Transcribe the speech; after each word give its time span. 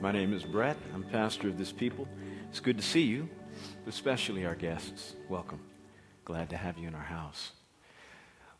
My 0.00 0.12
name 0.12 0.32
is 0.32 0.44
Brett. 0.44 0.78
I'm 0.94 1.02
pastor 1.02 1.48
of 1.48 1.58
this 1.58 1.72
people. 1.72 2.08
It's 2.48 2.58
good 2.58 2.78
to 2.78 2.82
see 2.82 3.02
you, 3.02 3.28
especially 3.86 4.46
our 4.46 4.54
guests. 4.54 5.14
Welcome. 5.28 5.60
Glad 6.24 6.48
to 6.50 6.56
have 6.56 6.78
you 6.78 6.88
in 6.88 6.94
our 6.94 7.02
house. 7.02 7.52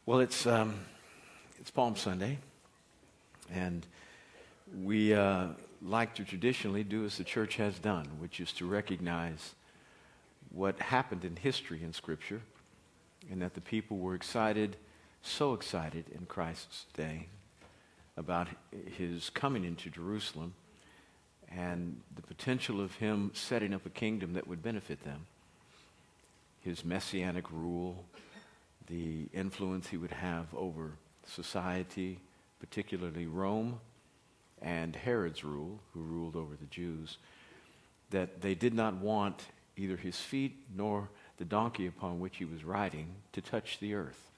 Well, 0.04 0.21
it's, 0.21 0.46
um, 0.46 0.80
it's 1.58 1.71
Palm 1.71 1.96
Sunday, 1.96 2.37
and 3.50 3.87
we 4.82 5.14
uh, 5.14 5.46
like 5.80 6.14
to 6.16 6.24
traditionally 6.24 6.84
do 6.84 7.06
as 7.06 7.16
the 7.16 7.24
church 7.24 7.57
has 7.57 7.79
done, 7.79 8.04
which 8.19 8.38
is 8.38 8.53
to 8.53 8.67
recognize 8.67 9.54
what 10.51 10.79
happened 10.79 11.25
in 11.25 11.37
history 11.37 11.83
in 11.83 11.95
Scripture, 11.95 12.43
and 13.31 13.41
that 13.41 13.54
the 13.54 13.63
people 13.63 13.97
were 13.97 14.15
excited, 14.15 14.77
so 15.22 15.54
excited 15.54 16.05
in 16.15 16.27
Christ's 16.27 16.84
day 16.93 17.29
about 18.19 18.48
his 18.98 19.30
coming 19.30 19.65
into 19.65 19.88
Jerusalem 19.88 20.52
and 21.56 22.01
the 22.14 22.23
potential 22.23 22.80
of 22.80 22.95
him 22.96 23.33
setting 23.34 23.75
up 23.75 23.84
a 23.84 23.91
kingdom 23.91 24.34
that 24.34 24.47
would 24.47 24.62
benefit 24.62 25.05
them. 25.05 25.27
His 26.61 26.84
messianic 26.84 27.51
rule, 27.51 28.05
the 28.87 29.29
influence 29.33 29.89
he 29.89 29.97
would 29.97 30.12
have 30.12 30.47
over 30.55 30.92
society, 31.27 32.20
particularly 32.61 33.27
Rome, 33.27 33.80
and 34.62 34.95
Herod's 34.95 35.42
rule, 35.42 35.80
who 35.92 36.01
ruled 36.01 36.37
over 36.37 36.55
the 36.55 36.66
Jews, 36.66 37.16
that 38.11 38.42
they 38.42 38.55
did 38.55 38.75
not 38.75 38.95
want 38.97 39.47
either 39.77 39.97
his 39.97 40.19
feet 40.19 40.56
nor 40.77 41.09
the 41.39 41.45
donkey 41.45 41.87
upon 41.87 42.20
which 42.20 42.37
he 42.37 42.45
was 42.45 42.64
riding 42.64 43.14
to 43.33 43.41
touch 43.41 43.78
the 43.80 43.95
earth. 43.95 44.30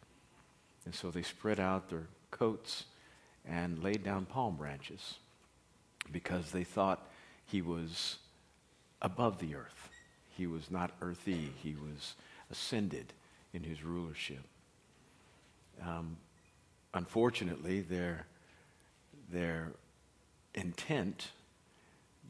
And 0.84 0.94
so 0.94 1.10
they 1.10 1.22
spread 1.22 1.58
out 1.58 1.90
their 1.90 2.06
coats 2.30 2.84
and 3.44 3.82
laid 3.82 4.04
down 4.04 4.24
palm 4.24 4.56
branches 4.56 5.16
because 6.10 6.50
they 6.50 6.64
thought 6.64 7.08
he 7.46 7.62
was 7.62 8.16
above 9.00 9.38
the 9.38 9.54
earth. 9.54 9.90
He 10.36 10.46
was 10.46 10.70
not 10.70 10.92
earthy, 11.00 11.50
he 11.62 11.74
was 11.74 12.14
ascended 12.50 13.12
in 13.52 13.62
his 13.62 13.82
rulership. 13.82 14.42
Um, 15.82 16.16
unfortunately, 16.94 17.80
their, 17.80 18.26
their 19.30 19.72
intent 20.54 21.28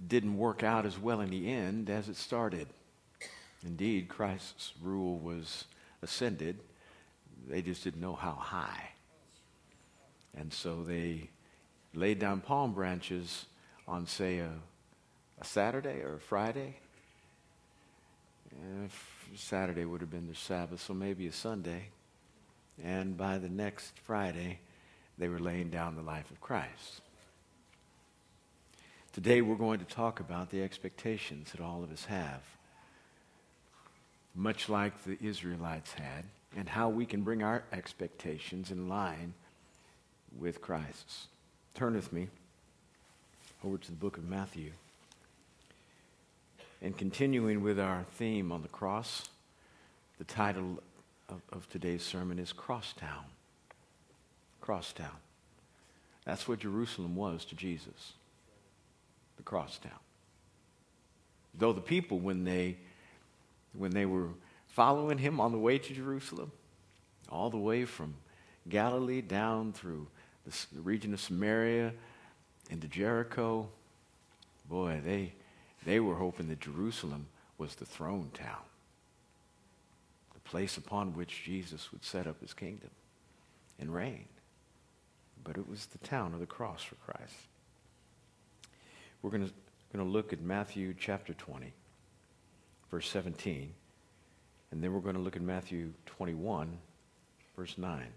didn't 0.09 0.37
work 0.37 0.63
out 0.63 0.87
as 0.87 0.99
well 0.99 1.21
in 1.21 1.31
the 1.31 1.51
end 1.51 1.91
as 1.91 2.09
it 2.09 2.17
started. 2.17 2.67
Indeed, 3.65 4.09
Christ's 4.09 4.73
rule 4.83 5.19
was 5.19 5.65
ascended. 6.03 6.59
They 7.49 7.63
just 7.63 7.85
didn't 7.85 8.01
know 8.01 8.15
how 8.15 8.33
high. 8.33 8.91
And 10.37 10.53
so 10.53 10.83
they 10.83 11.29
laid 11.95 12.19
down 12.19 12.41
palm 12.41 12.73
branches 12.73 13.47
on, 13.87 14.07
say, 14.07 14.39
a, 14.39 14.51
a 15.41 15.45
Saturday 15.45 16.01
or 16.03 16.15
a 16.15 16.21
Friday. 16.21 16.77
Eh, 18.53 18.89
Saturday 19.35 19.85
would 19.85 20.01
have 20.01 20.11
been 20.11 20.27
their 20.27 20.35
Sabbath, 20.35 20.81
so 20.81 20.95
maybe 20.95 21.27
a 21.27 21.33
Sunday. 21.33 21.89
And 22.83 23.17
by 23.17 23.39
the 23.39 23.49
next 23.49 23.99
Friday, 24.01 24.61
they 25.19 25.29
were 25.29 25.39
laying 25.39 25.71
down 25.71 25.97
the 25.97 26.03
life 26.03 26.31
of 26.31 26.41
Christ. 26.41 27.01
Today, 29.13 29.43
we're 29.43 29.57
going 29.57 29.79
to 29.79 29.85
talk 29.85 30.21
about 30.21 30.51
the 30.51 30.63
expectations 30.63 31.53
that 31.53 31.61
all 31.61 31.83
of 31.83 31.93
us 31.93 32.07
have, 32.07 32.43
much 34.35 34.69
like 34.71 35.05
the 35.05 35.19
Israelites 35.21 35.93
had, 35.93 36.25
and 36.57 36.69
how 36.69 36.89
we 36.89 37.05
can 37.05 37.23
bring 37.23 37.43
our 37.43 37.65
expectations 37.73 38.71
in 38.71 38.89
line 38.89 39.35
with 40.39 40.63
Christ's. 40.63 41.27
Turn 41.75 41.95
with 41.95 42.13
me 42.13 42.29
over 43.65 43.79
to 43.79 43.91
the 43.91 43.97
book 43.97 44.17
of 44.17 44.29
Matthew. 44.29 44.73
And 46.81 46.97
continuing 46.97 47.63
with 47.63 47.79
our 47.79 48.05
theme 48.15 48.51
on 48.51 48.63
the 48.63 48.69
cross, 48.69 49.29
the 50.19 50.25
title 50.25 50.83
of, 51.29 51.41
of 51.53 51.69
today's 51.69 52.03
sermon 52.03 52.39
is 52.39 52.53
Crosstown. 52.53 53.25
Crosstown. 54.61 55.17
That's 56.25 56.49
what 56.49 56.61
Jerusalem 56.61 57.15
was 57.15 57.45
to 57.47 57.55
Jesus. 57.55 58.15
The 59.37 59.43
crosstown. 59.43 59.93
Though 61.55 61.73
the 61.73 61.81
people, 61.81 62.19
when 62.19 62.45
they 62.45 62.77
when 63.75 63.91
they 63.93 64.05
were 64.05 64.29
following 64.69 65.19
him 65.19 65.41
on 65.41 65.51
the 65.51 65.59
way 65.59 65.79
to 65.79 65.95
Jerusalem, 65.95 66.53
all 67.31 67.49
the 67.49 67.57
way 67.57 67.85
from 67.85 68.15
Galilee 68.69 69.23
down 69.23 69.73
through 69.73 70.07
the 70.45 70.81
region 70.81 71.15
of 71.15 71.21
Samaria 71.21 71.93
into 72.71 72.89
Jericho, 72.89 73.69
boy, 74.69 75.01
they, 75.05 75.33
they 75.85 76.01
were 76.01 76.15
hoping 76.15 76.49
that 76.49 76.61
Jerusalem 76.61 77.27
was 77.59 77.75
the 77.75 77.85
throne 77.85 78.31
town, 78.35 78.65
the 80.35 80.41
place 80.41 80.77
upon 80.77 81.15
which 81.15 81.45
Jesus 81.45 81.93
would 81.93 82.05
set 82.05 82.27
up 82.27 82.41
his 82.41 82.55
kingdom 82.55 82.91
and 83.79 83.95
reign. 83.95 84.25
But 85.45 85.57
it 85.57 85.69
was 85.69 85.87
the 85.87 85.99
town 85.99 86.35
of 86.35 86.41
the 86.41 86.47
cross 86.47 86.83
for 86.83 86.95
Christ. 86.97 87.35
We're 89.23 89.31
going 89.31 89.51
to 89.95 90.03
look 90.03 90.33
at 90.33 90.41
Matthew 90.41 90.95
chapter 90.99 91.35
20, 91.35 91.73
verse 92.91 93.09
17, 93.09 93.73
and 94.71 94.83
then 94.83 94.93
we're 94.93 95.01
going 95.01 95.17
to 95.17 95.21
look 95.21 95.37
at 95.37 95.43
Matthew 95.43 95.93
21, 96.07 96.79
verse 97.57 97.77
9. 97.77 97.91
I'm 97.91 98.09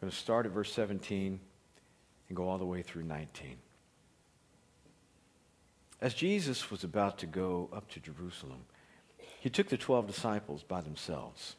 going 0.00 0.10
to 0.10 0.16
start 0.16 0.46
at 0.46 0.52
verse 0.52 0.72
17 0.72 1.40
and 2.28 2.36
go 2.36 2.48
all 2.48 2.58
the 2.58 2.64
way 2.64 2.82
through 2.82 3.04
19. 3.04 3.56
As 6.00 6.14
Jesus 6.14 6.70
was 6.70 6.84
about 6.84 7.18
to 7.18 7.26
go 7.26 7.68
up 7.72 7.90
to 7.90 8.00
Jerusalem, 8.00 8.64
he 9.40 9.50
took 9.50 9.68
the 9.68 9.76
twelve 9.76 10.06
disciples 10.06 10.62
by 10.62 10.80
themselves. 10.80 11.56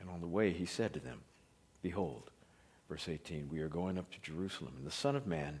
And 0.00 0.08
on 0.10 0.20
the 0.20 0.26
way, 0.26 0.52
he 0.52 0.66
said 0.66 0.92
to 0.94 1.00
them, 1.00 1.20
Behold, 1.82 2.30
verse 2.88 3.08
18, 3.08 3.48
we 3.50 3.60
are 3.60 3.68
going 3.68 3.98
up 3.98 4.10
to 4.10 4.20
Jerusalem, 4.20 4.74
and 4.76 4.86
the 4.86 4.90
Son 4.90 5.16
of 5.16 5.26
Man 5.26 5.60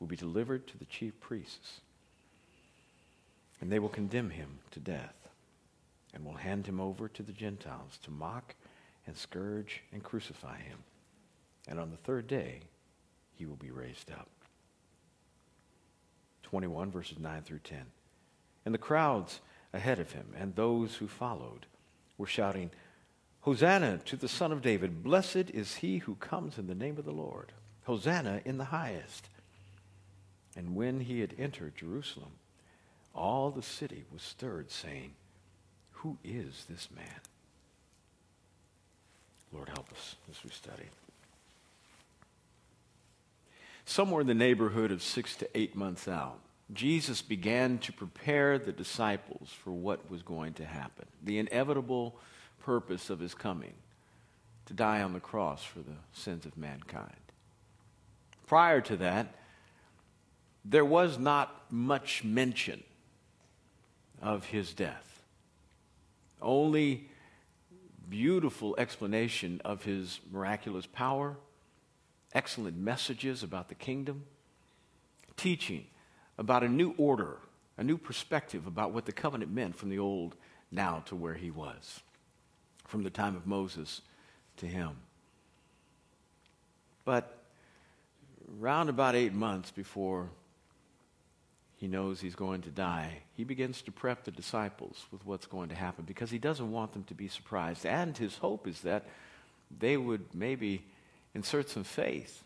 will 0.00 0.06
be 0.06 0.16
delivered 0.16 0.66
to 0.66 0.78
the 0.78 0.84
chief 0.86 1.18
priests. 1.20 1.80
And 3.60 3.70
they 3.70 3.78
will 3.78 3.88
condemn 3.88 4.30
him 4.30 4.58
to 4.72 4.80
death, 4.80 5.28
and 6.14 6.24
will 6.24 6.34
hand 6.34 6.66
him 6.66 6.80
over 6.80 7.08
to 7.08 7.22
the 7.22 7.32
Gentiles 7.32 7.98
to 8.02 8.10
mock 8.10 8.54
and 9.06 9.16
scourge 9.16 9.82
and 9.92 10.02
crucify 10.02 10.58
him. 10.58 10.78
And 11.68 11.78
on 11.78 11.90
the 11.90 11.96
third 11.96 12.26
day, 12.26 12.60
he 13.36 13.46
will 13.46 13.56
be 13.56 13.70
raised 13.70 14.10
up. 14.10 14.28
21, 16.42 16.90
verses 16.90 17.18
9 17.18 17.42
through 17.42 17.58
10. 17.58 17.78
And 18.64 18.74
the 18.74 18.78
crowds 18.78 19.40
ahead 19.72 19.98
of 19.98 20.12
him 20.12 20.26
and 20.36 20.54
those 20.54 20.96
who 20.96 21.08
followed 21.08 21.66
were 22.18 22.26
shouting, 22.26 22.70
Hosanna 23.40 23.98
to 24.06 24.16
the 24.16 24.28
Son 24.28 24.52
of 24.52 24.62
David. 24.62 25.04
Blessed 25.04 25.50
is 25.52 25.76
he 25.76 25.98
who 25.98 26.14
comes 26.16 26.58
in 26.58 26.66
the 26.66 26.74
name 26.74 26.98
of 26.98 27.04
the 27.04 27.12
Lord. 27.12 27.52
Hosanna 27.84 28.40
in 28.44 28.58
the 28.58 28.64
highest. 28.64 29.28
And 30.56 30.74
when 30.74 31.00
he 31.00 31.20
had 31.20 31.34
entered 31.38 31.76
Jerusalem, 31.76 32.32
all 33.14 33.50
the 33.50 33.62
city 33.62 34.04
was 34.12 34.22
stirred, 34.22 34.70
saying, 34.70 35.12
Who 35.92 36.18
is 36.24 36.66
this 36.68 36.88
man? 36.94 37.20
Lord, 39.52 39.68
help 39.68 39.92
us 39.92 40.16
as 40.30 40.42
we 40.42 40.50
study 40.50 40.88
somewhere 43.86 44.20
in 44.20 44.26
the 44.26 44.34
neighborhood 44.34 44.90
of 44.90 45.02
six 45.02 45.34
to 45.36 45.48
eight 45.56 45.74
months 45.74 46.06
out, 46.06 46.40
Jesus 46.72 47.22
began 47.22 47.78
to 47.78 47.92
prepare 47.92 48.58
the 48.58 48.72
disciples 48.72 49.50
for 49.50 49.70
what 49.70 50.10
was 50.10 50.22
going 50.22 50.52
to 50.54 50.66
happen, 50.66 51.06
the 51.22 51.38
inevitable 51.38 52.16
purpose 52.58 53.08
of 53.08 53.20
his 53.20 53.34
coming 53.34 53.74
to 54.66 54.74
die 54.74 55.00
on 55.00 55.12
the 55.12 55.20
cross 55.20 55.62
for 55.62 55.78
the 55.78 55.94
sins 56.12 56.44
of 56.44 56.56
mankind. 56.58 57.14
Prior 58.48 58.80
to 58.80 58.96
that, 58.96 59.34
there 60.64 60.84
was 60.84 61.18
not 61.18 61.64
much 61.70 62.24
mention 62.24 62.82
of 64.20 64.46
his 64.46 64.74
death. 64.74 65.22
Only 66.42 67.08
beautiful 68.10 68.74
explanation 68.76 69.60
of 69.64 69.84
his 69.84 70.20
miraculous 70.32 70.86
power 70.86 71.36
excellent 72.36 72.76
messages 72.76 73.42
about 73.42 73.68
the 73.68 73.74
kingdom, 73.74 74.24
teaching 75.38 75.86
about 76.36 76.62
a 76.62 76.68
new 76.68 76.94
order, 76.98 77.38
a 77.78 77.82
new 77.82 77.96
perspective 77.96 78.66
about 78.66 78.92
what 78.92 79.06
the 79.06 79.12
covenant 79.12 79.50
meant 79.50 79.74
from 79.74 79.88
the 79.88 79.98
old 79.98 80.36
now 80.70 81.02
to 81.06 81.16
where 81.16 81.34
he 81.34 81.50
was, 81.50 82.00
from 82.84 83.02
the 83.02 83.10
time 83.10 83.34
of 83.34 83.46
Moses 83.46 84.02
to 84.58 84.66
him. 84.66 84.90
But 87.06 87.38
round 88.58 88.90
about 88.90 89.14
eight 89.14 89.32
months 89.32 89.70
before 89.70 90.28
he 91.78 91.88
knows 91.88 92.20
he's 92.20 92.34
going 92.34 92.60
to 92.62 92.70
die, 92.70 93.22
he 93.32 93.44
begins 93.44 93.80
to 93.82 93.92
prep 93.92 94.24
the 94.24 94.30
disciples 94.30 95.06
with 95.10 95.24
what's 95.24 95.46
going 95.46 95.70
to 95.70 95.74
happen 95.74 96.04
because 96.04 96.30
he 96.30 96.38
doesn't 96.38 96.70
want 96.70 96.92
them 96.92 97.04
to 97.04 97.14
be 97.14 97.28
surprised. 97.28 97.86
And 97.86 98.16
his 98.16 98.36
hope 98.36 98.66
is 98.66 98.82
that 98.82 99.06
they 99.78 99.96
would 99.96 100.34
maybe 100.34 100.84
insert 101.36 101.68
some 101.68 101.84
faith 101.84 102.42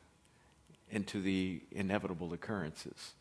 into 0.91 1.23
the 1.23 1.63
inevitable 1.71 2.33
occurrences. 2.33 3.13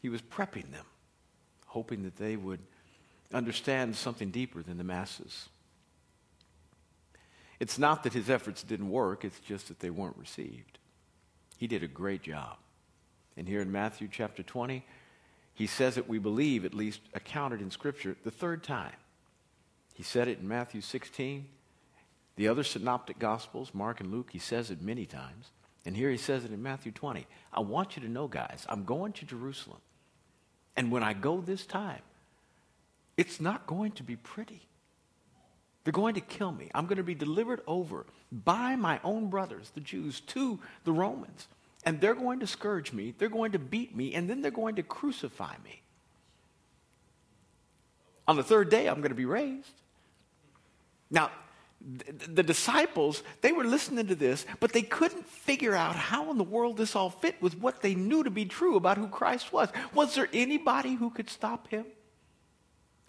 He 0.00 0.08
was 0.08 0.22
prepping 0.22 0.72
them, 0.72 0.86
hoping 1.66 2.02
that 2.04 2.16
they 2.16 2.36
would 2.36 2.60
understand 3.34 3.94
something 3.94 4.30
deeper 4.30 4.62
than 4.62 4.78
the 4.78 4.84
masses. 4.84 5.50
It's 7.60 7.78
not 7.78 8.02
that 8.02 8.14
his 8.14 8.30
efforts 8.30 8.62
didn't 8.62 8.90
work, 8.90 9.24
it's 9.24 9.38
just 9.40 9.68
that 9.68 9.80
they 9.80 9.90
weren't 9.90 10.16
received. 10.16 10.78
He 11.58 11.66
did 11.66 11.82
a 11.82 11.88
great 11.88 12.22
job. 12.22 12.56
And 13.36 13.46
here 13.46 13.60
in 13.60 13.70
Matthew 13.70 14.08
chapter 14.10 14.42
20, 14.42 14.84
he 15.52 15.66
says 15.66 15.98
it, 15.98 16.08
we 16.08 16.18
believe, 16.18 16.64
at 16.64 16.72
least 16.72 17.00
accounted 17.12 17.60
in 17.60 17.70
Scripture, 17.70 18.16
the 18.24 18.30
third 18.30 18.64
time. 18.64 18.96
He 19.92 20.02
said 20.02 20.28
it 20.28 20.38
in 20.40 20.48
Matthew 20.48 20.80
16. 20.80 21.46
The 22.36 22.48
other 22.48 22.64
synoptic 22.64 23.18
Gospels, 23.18 23.72
Mark 23.74 24.00
and 24.00 24.10
Luke, 24.10 24.30
he 24.32 24.38
says 24.38 24.70
it 24.70 24.80
many 24.80 25.06
times. 25.06 25.50
And 25.84 25.96
here 25.96 26.10
he 26.10 26.16
says 26.16 26.44
it 26.44 26.52
in 26.52 26.62
Matthew 26.62 26.92
20. 26.92 27.26
I 27.52 27.60
want 27.60 27.96
you 27.96 28.02
to 28.02 28.08
know, 28.08 28.28
guys, 28.28 28.66
I'm 28.68 28.84
going 28.84 29.12
to 29.14 29.26
Jerusalem. 29.26 29.80
And 30.76 30.90
when 30.90 31.02
I 31.02 31.12
go 31.12 31.40
this 31.40 31.66
time, 31.66 32.02
it's 33.16 33.40
not 33.40 33.66
going 33.66 33.92
to 33.92 34.02
be 34.02 34.16
pretty. 34.16 34.62
They're 35.84 35.92
going 35.92 36.14
to 36.14 36.20
kill 36.20 36.52
me. 36.52 36.70
I'm 36.74 36.86
going 36.86 36.98
to 36.98 37.02
be 37.02 37.14
delivered 37.14 37.60
over 37.66 38.06
by 38.30 38.76
my 38.76 39.00
own 39.02 39.28
brothers, 39.28 39.70
the 39.74 39.80
Jews, 39.80 40.20
to 40.20 40.60
the 40.84 40.92
Romans. 40.92 41.48
And 41.84 42.00
they're 42.00 42.14
going 42.14 42.40
to 42.40 42.46
scourge 42.46 42.92
me, 42.92 43.14
they're 43.18 43.28
going 43.28 43.52
to 43.52 43.58
beat 43.58 43.94
me, 43.94 44.14
and 44.14 44.30
then 44.30 44.40
they're 44.40 44.52
going 44.52 44.76
to 44.76 44.82
crucify 44.82 45.54
me. 45.64 45.82
On 48.28 48.36
the 48.36 48.44
third 48.44 48.70
day, 48.70 48.86
I'm 48.86 48.98
going 48.98 49.10
to 49.10 49.16
be 49.16 49.24
raised. 49.24 49.74
Now, 51.10 51.32
the 51.84 52.42
disciples, 52.42 53.22
they 53.40 53.52
were 53.52 53.64
listening 53.64 54.06
to 54.06 54.14
this, 54.14 54.46
but 54.60 54.72
they 54.72 54.82
couldn't 54.82 55.26
figure 55.26 55.74
out 55.74 55.96
how 55.96 56.30
in 56.30 56.38
the 56.38 56.44
world 56.44 56.76
this 56.76 56.94
all 56.94 57.10
fit 57.10 57.40
with 57.42 57.58
what 57.58 57.82
they 57.82 57.94
knew 57.94 58.22
to 58.22 58.30
be 58.30 58.44
true 58.44 58.76
about 58.76 58.98
who 58.98 59.08
Christ 59.08 59.52
was. 59.52 59.68
Was 59.92 60.14
there 60.14 60.28
anybody 60.32 60.94
who 60.94 61.10
could 61.10 61.28
stop 61.28 61.68
him? 61.68 61.86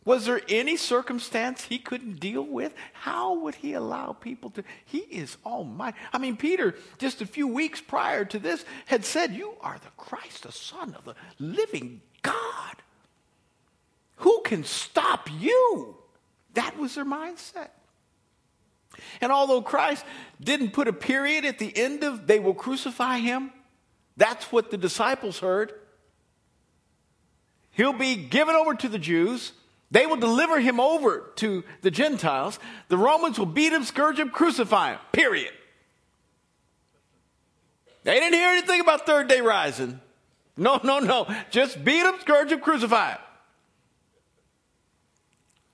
Was 0.05 0.25
there 0.25 0.41
any 0.49 0.75
circumstance 0.75 1.63
he 1.63 1.77
couldn't 1.77 2.19
deal 2.19 2.43
with? 2.43 2.73
How 2.91 3.35
would 3.35 3.55
he 3.55 3.73
allow 3.73 4.11
people 4.11 4.49
to? 4.51 4.63
He 4.85 4.99
is 4.99 5.37
almighty. 5.45 5.97
I 6.11 6.17
mean, 6.17 6.35
Peter, 6.35 6.75
just 6.97 7.21
a 7.21 7.25
few 7.25 7.47
weeks 7.47 7.79
prior 7.79 8.25
to 8.25 8.39
this, 8.39 8.65
had 8.85 9.05
said, 9.05 9.33
You 9.33 9.53
are 9.61 9.77
the 9.77 9.91
Christ, 9.95 10.43
the 10.43 10.51
Son 10.51 10.93
of 10.95 11.05
the 11.05 11.15
living 11.39 12.01
God. 12.21 12.75
Who 14.17 14.41
can 14.43 14.63
stop 14.65 15.29
you? 15.39 15.95
That 16.53 16.77
was 16.77 16.95
their 16.95 17.05
mindset. 17.05 17.69
And 19.21 19.31
although 19.31 19.61
Christ 19.61 20.05
didn't 20.39 20.71
put 20.71 20.87
a 20.87 20.93
period 20.93 21.45
at 21.45 21.59
the 21.59 21.75
end 21.75 22.03
of 22.03 22.27
they 22.27 22.39
will 22.39 22.53
crucify 22.53 23.19
him, 23.19 23.51
that's 24.17 24.51
what 24.51 24.71
the 24.71 24.77
disciples 24.77 25.39
heard. 25.39 25.73
He'll 27.71 27.93
be 27.93 28.15
given 28.15 28.55
over 28.55 28.75
to 28.75 28.87
the 28.87 28.99
Jews. 28.99 29.53
They 29.89 30.05
will 30.05 30.17
deliver 30.17 30.59
him 30.59 30.79
over 30.79 31.31
to 31.35 31.63
the 31.81 31.91
Gentiles. 31.91 32.59
The 32.87 32.97
Romans 32.97 33.39
will 33.39 33.47
beat 33.47 33.73
him, 33.73 33.83
scourge 33.83 34.19
him, 34.19 34.29
crucify 34.29 34.91
him. 34.91 34.99
Period. 35.11 35.53
They 38.03 38.19
didn't 38.19 38.33
hear 38.33 38.49
anything 38.49 38.81
about 38.81 39.05
third 39.05 39.27
day 39.27 39.41
rising. 39.41 39.99
No, 40.55 40.79
no, 40.83 40.99
no. 40.99 41.27
Just 41.49 41.83
beat 41.83 42.05
him, 42.05 42.15
scourge 42.19 42.51
him, 42.51 42.59
crucify 42.59 43.11
him. 43.11 43.19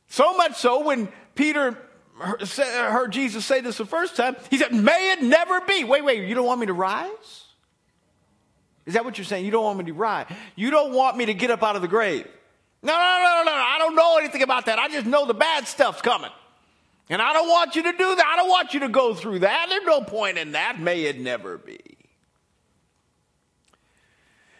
So 0.08 0.36
much 0.38 0.56
so 0.56 0.84
when 0.84 1.10
Peter 1.36 1.78
heard 2.20 3.12
Jesus 3.12 3.46
say 3.46 3.62
this 3.62 3.78
the 3.78 3.86
first 3.86 4.16
time, 4.16 4.36
he 4.50 4.58
said, 4.58 4.74
May 4.74 5.12
it 5.14 5.22
never 5.22 5.62
be. 5.62 5.84
Wait, 5.84 6.04
wait, 6.04 6.28
you 6.28 6.36
don't 6.36 6.46
want 6.46 6.60
me 6.60 6.68
to 6.68 6.74
rise? 6.74 7.46
Is 8.86 8.96
that 8.96 9.06
what 9.06 9.18
you're 9.18 9.26
saying? 9.26 9.46
You 9.46 9.52
don't 9.52 9.64
want 9.64 9.78
me 9.78 9.86
to 9.86 9.94
rise? 9.94 10.26
You 10.56 10.72
don't 10.72 10.94
want 10.94 11.16
me 11.16 11.26
to 11.28 11.34
get 11.34 11.52
up 11.52 11.64
out 11.64 11.76
of 11.76 11.82
the 11.82 11.88
grave? 11.88 12.28
No, 12.82 12.94
no, 12.94 12.98
no, 12.98 13.44
no, 13.44 13.52
no. 13.52 13.52
I 13.52 13.76
don't 13.78 13.96
know 13.96 14.18
anything 14.18 14.42
about 14.42 14.66
that. 14.66 14.80
I 14.80 14.88
just 14.88 15.06
know 15.06 15.26
the 15.26 15.34
bad 15.34 15.68
stuff's 15.68 16.02
coming. 16.02 16.32
And 17.10 17.22
I 17.22 17.34
don't 17.34 17.48
want 17.48 17.76
you 17.76 17.84
to 17.84 17.92
do 17.92 18.16
that. 18.16 18.26
I 18.26 18.36
don't 18.36 18.50
want 18.50 18.74
you 18.74 18.82
to 18.82 18.90
go 18.90 19.14
through 19.14 19.40
that. 19.40 19.68
There's 19.70 19.86
no 19.86 20.02
point 20.02 20.38
in 20.38 20.54
that. 20.54 20.80
May 20.80 21.04
it 21.04 21.20
never 21.20 21.58
be. 21.58 21.80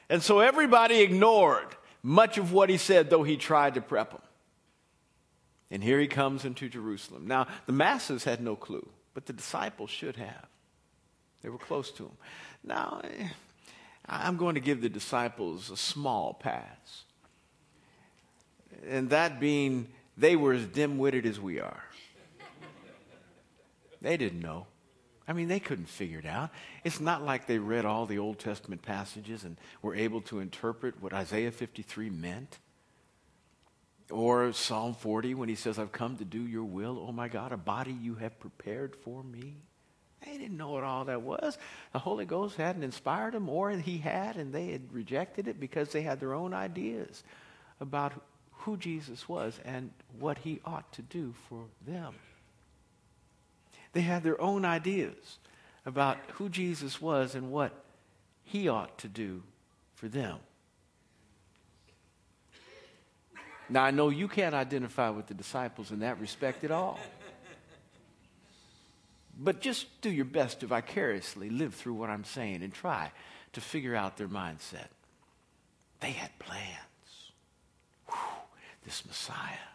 And 0.10 0.24
so 0.24 0.40
everybody 0.40 1.02
ignored 1.02 1.68
much 2.02 2.38
of 2.38 2.52
what 2.52 2.70
he 2.70 2.78
said, 2.78 3.10
though 3.10 3.24
he 3.24 3.38
tried 3.38 3.76
to 3.76 3.82
prep 3.82 4.12
them. 4.12 4.22
And 5.72 5.84
here 5.84 6.00
he 6.00 6.08
comes 6.08 6.46
into 6.46 6.68
Jerusalem. 6.68 7.28
Now, 7.28 7.48
the 7.66 7.74
masses 7.74 8.24
had 8.24 8.42
no 8.42 8.56
clue, 8.56 8.88
but 9.14 9.26
the 9.26 9.34
disciples 9.34 9.90
should 9.90 10.16
have. 10.16 10.48
They 11.42 11.50
were 11.50 11.58
close 11.58 11.92
to 11.92 12.04
him. 12.04 12.18
Now, 12.64 13.02
eh, 13.04 13.28
I'm 14.06 14.38
going 14.38 14.56
to 14.56 14.62
give 14.62 14.82
the 14.82 14.90
disciples 14.90 15.70
a 15.70 15.78
small 15.78 16.34
pass 16.34 17.06
and 18.88 19.10
that 19.10 19.40
being 19.40 19.88
they 20.18 20.36
were 20.36 20.54
as 20.54 20.66
dim 20.66 20.98
witted 20.98 21.26
as 21.26 21.40
we 21.40 21.60
are. 21.60 21.84
They 24.02 24.18
didn't 24.18 24.42
know. 24.42 24.66
I 25.28 25.34
mean, 25.34 25.48
they 25.48 25.60
couldn't 25.60 25.90
figure 25.90 26.20
it 26.20 26.26
out. 26.26 26.50
It's 26.84 27.00
not 27.00 27.24
like 27.24 27.46
they 27.46 27.60
read 27.60 27.86
all 27.86 28.06
the 28.06 28.18
Old 28.18 28.40
Testament 28.40 28.82
passages 28.82 29.44
and 29.44 29.58
were 29.82 29.94
able 29.94 30.22
to 30.22 30.40
interpret 30.40 31.02
what 31.02 31.14
Isaiah 31.14 31.52
53 31.52 32.10
meant. 32.10 32.58
Or 34.10 34.52
Psalm 34.54 34.96
40 34.96 35.36
when 35.36 35.50
he 35.50 35.56
says, 35.56 35.78
I've 35.78 35.92
come 35.92 36.18
to 36.18 36.26
do 36.26 36.42
your 36.42 36.64
will. 36.64 37.06
Oh 37.08 37.12
my 37.12 37.28
God, 37.28 37.52
a 37.52 37.58
body 37.58 37.94
you 37.94 38.16
have 38.16 38.40
prepared 38.40 38.96
for 38.96 39.24
me. 39.24 39.56
They 40.26 40.38
didn't 40.38 40.58
know 40.58 40.72
what 40.72 40.84
all 40.84 41.06
that 41.06 41.22
was. 41.22 41.58
The 41.94 42.00
Holy 42.00 42.26
Ghost 42.26 42.58
hadn't 42.58 42.84
inspired 42.84 43.34
them, 43.34 43.48
or 43.48 43.70
he 43.72 44.00
had, 44.00 44.36
and 44.36 44.54
they 44.54 44.72
had 44.72 44.92
rejected 44.92 45.48
it 45.48 45.60
because 45.60 45.92
they 45.92 46.02
had 46.02 46.20
their 46.20 46.34
own 46.34 46.54
ideas 46.54 47.24
about 47.80 48.14
who 48.52 48.76
Jesus 48.76 49.30
was 49.30 49.60
and 49.64 49.92
what 50.20 50.40
he 50.40 50.60
ought 50.66 50.92
to 50.94 51.02
do 51.02 51.34
for 51.48 51.64
them. 51.88 52.16
They 53.94 54.02
had 54.02 54.24
their 54.24 54.40
own 54.42 54.66
ideas 54.66 55.40
about 55.86 56.18
who 56.34 56.50
Jesus 56.50 57.02
was 57.02 57.36
and 57.36 57.52
what 57.52 57.72
he 58.44 58.68
ought 58.68 58.98
to 59.00 59.08
do 59.08 59.44
for 59.96 60.08
them. 60.08 60.40
Now, 63.70 63.84
I 63.84 63.92
know 63.92 64.10
you 64.10 64.28
can't 64.28 64.56
identify 64.56 65.10
with 65.10 65.28
the 65.28 65.34
disciples 65.34 65.92
in 65.92 66.00
that 66.00 66.20
respect 66.20 66.64
at 66.64 66.72
all. 66.72 67.00
But 69.42 69.62
just 69.62 69.88
do 70.02 70.10
your 70.10 70.26
best 70.26 70.60
to 70.60 70.68
vicariously 70.68 71.50
live 71.50 71.74
through 71.74 71.94
what 71.94 72.10
I'm 72.10 72.26
saying 72.26 72.62
and 72.62 72.74
try 72.74 73.12
to 73.54 73.62
figure 73.62 73.96
out 73.96 74.18
their 74.18 74.28
mindset. 74.28 74.88
They 76.02 76.12
had 76.12 76.38
plans 76.40 76.78
this 78.84 79.06
Messiah. 79.06 79.68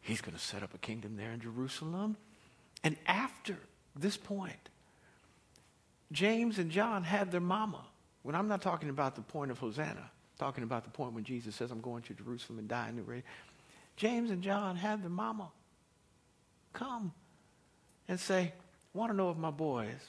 He's 0.00 0.20
going 0.20 0.34
to 0.34 0.40
set 0.42 0.62
up 0.62 0.74
a 0.74 0.78
kingdom 0.78 1.16
there 1.16 1.30
in 1.30 1.40
Jerusalem. 1.40 2.16
And 2.82 2.96
after 3.06 3.56
this 3.94 4.16
point, 4.16 4.68
James 6.10 6.58
and 6.58 6.70
John 6.70 7.04
had 7.04 7.30
their 7.30 7.40
mama. 7.40 7.84
When 8.22 8.34
I'm 8.34 8.48
not 8.48 8.60
talking 8.60 8.88
about 8.88 9.14
the 9.14 9.22
point 9.22 9.50
of 9.50 9.58
Hosanna, 9.58 10.10
talking 10.38 10.64
about 10.64 10.84
the 10.84 10.90
point 10.90 11.12
when 11.12 11.24
Jesus 11.24 11.54
says, 11.54 11.70
I'm 11.70 11.80
going 11.80 12.02
to 12.04 12.14
Jerusalem 12.14 12.58
and 12.58 12.68
die 12.68 12.88
in 12.88 12.96
the 12.96 13.02
grave. 13.02 13.22
James 13.96 14.30
and 14.30 14.42
John 14.42 14.76
had 14.76 15.02
their 15.02 15.10
mama 15.10 15.50
come 16.72 17.12
and 18.08 18.18
say, 18.18 18.52
want 18.94 19.10
to 19.10 19.16
know 19.16 19.30
if 19.30 19.36
my 19.36 19.50
boys 19.50 20.00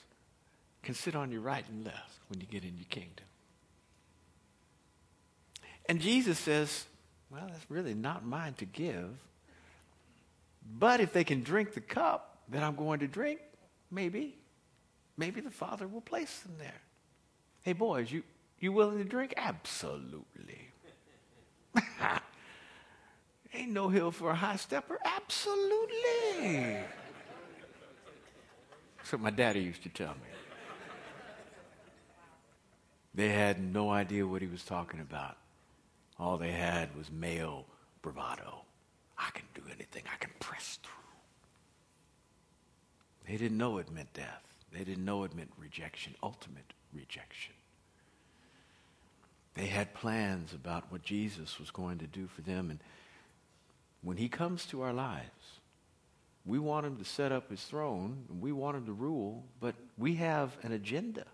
can 0.81 0.95
sit 0.95 1.15
on 1.15 1.31
your 1.31 1.41
right 1.41 1.67
and 1.69 1.85
left 1.85 2.19
when 2.29 2.39
you 2.41 2.47
get 2.47 2.63
in 2.63 2.75
your 2.77 2.87
kingdom. 2.89 3.25
And 5.87 5.99
Jesus 5.99 6.39
says, 6.39 6.85
well, 7.29 7.47
that's 7.47 7.69
really 7.69 7.93
not 7.93 8.25
mine 8.25 8.53
to 8.55 8.65
give. 8.65 9.09
But 10.77 11.01
if 11.01 11.11
they 11.11 11.23
can 11.23 11.43
drink 11.43 11.73
the 11.73 11.81
cup 11.81 12.37
that 12.49 12.63
I'm 12.63 12.75
going 12.75 12.99
to 12.99 13.07
drink, 13.07 13.39
maybe, 13.91 14.37
maybe 15.17 15.41
the 15.41 15.51
Father 15.51 15.87
will 15.87 16.01
place 16.01 16.39
them 16.39 16.55
there. 16.57 16.81
Hey, 17.63 17.73
boys, 17.73 18.11
you, 18.11 18.23
you 18.63 18.71
willing 18.71 18.97
to 18.97 19.03
drink? 19.03 19.33
Absolutely. 19.35 20.69
Ain't 23.53 23.71
no 23.71 23.89
hill 23.89 24.09
for 24.09 24.31
a 24.31 24.35
high 24.35 24.55
stepper? 24.55 24.99
Absolutely. 25.03 26.77
That's 28.97 29.11
what 29.11 29.21
my 29.21 29.31
daddy 29.31 29.59
used 29.59 29.83
to 29.83 29.89
tell 29.89 30.13
me. 30.13 30.29
They 33.13 33.29
had 33.29 33.61
no 33.61 33.91
idea 33.91 34.25
what 34.25 34.41
he 34.41 34.47
was 34.47 34.63
talking 34.63 35.01
about. 35.01 35.37
All 36.17 36.37
they 36.37 36.51
had 36.51 36.95
was 36.95 37.11
male 37.11 37.65
bravado. 38.01 38.61
I 39.17 39.29
can 39.33 39.45
do 39.53 39.61
anything, 39.67 40.03
I 40.11 40.15
can 40.17 40.31
press 40.39 40.79
through. 40.81 40.91
They 43.27 43.37
didn't 43.37 43.57
know 43.57 43.77
it 43.77 43.91
meant 43.91 44.13
death. 44.13 44.43
They 44.71 44.83
didn't 44.83 45.05
know 45.05 45.23
it 45.25 45.35
meant 45.35 45.51
rejection, 45.59 46.15
ultimate 46.23 46.73
rejection. 46.93 47.53
They 49.55 49.67
had 49.67 49.93
plans 49.93 50.53
about 50.53 50.91
what 50.91 51.03
Jesus 51.03 51.59
was 51.59 51.69
going 51.69 51.99
to 51.99 52.07
do 52.07 52.27
for 52.27 52.41
them. 52.41 52.69
And 52.69 52.79
when 54.01 54.17
he 54.17 54.27
comes 54.27 54.65
to 54.67 54.81
our 54.81 54.93
lives, 54.93 55.59
we 56.45 56.59
want 56.59 56.85
him 56.85 56.97
to 56.97 57.05
set 57.05 57.31
up 57.31 57.49
his 57.49 57.63
throne, 57.63 58.25
and 58.29 58.41
we 58.41 58.51
want 58.51 58.75
him 58.75 58.85
to 58.87 58.93
rule, 58.93 59.43
but 59.61 59.75
we 59.97 60.15
have 60.15 60.57
an 60.63 60.71
agenda. 60.71 61.25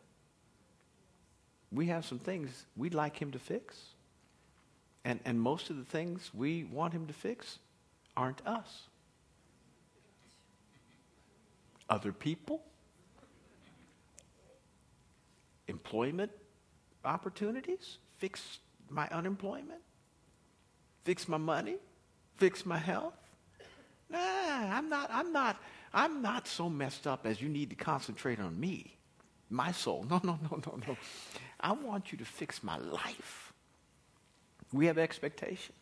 We 1.72 1.88
have 1.88 2.06
some 2.06 2.20
things 2.20 2.66
we'd 2.76 2.94
like 2.94 3.18
him 3.18 3.32
to 3.32 3.40
fix. 3.40 3.80
And, 5.06 5.20
and 5.26 5.40
most 5.40 5.70
of 5.70 5.78
the 5.78 5.86
things 5.86 6.30
we 6.34 6.66
want 6.66 6.94
him 6.94 7.08
to 7.08 7.14
fix 7.14 7.58
aren't 8.18 8.46
us. 8.46 8.84
Other 11.90 12.12
people, 12.12 12.62
employment 15.68 16.32
opportunities, 17.04 17.98
fix 18.20 18.60
my 18.90 19.08
unemployment, 19.08 19.82
fix 21.04 21.28
my 21.28 21.38
money, 21.38 21.78
fix 22.38 22.66
my 22.66 22.78
health. 22.78 23.14
Nah, 24.10 24.20
I'm 24.20 24.90
not, 24.90 25.10
I'm 25.12 25.32
not, 25.32 25.62
I'm 25.94 26.22
not 26.22 26.48
so 26.48 26.70
messed 26.70 27.08
up 27.08 27.26
as 27.26 27.42
you 27.42 27.50
need 27.50 27.70
to 27.72 27.76
concentrate 27.76 28.40
on 28.40 28.60
me, 28.60 28.98
my 29.50 29.72
soul. 29.72 30.06
No, 30.10 30.20
no, 30.24 30.40
no, 30.50 30.62
no, 30.66 30.80
no. 30.88 30.98
I 31.60 31.72
want 31.72 32.12
you 32.12 32.18
to 32.20 32.26
fix 32.26 32.64
my 32.64 32.78
life. 32.78 33.54
We 34.72 34.86
have 34.86 34.98
expectations. 34.98 35.76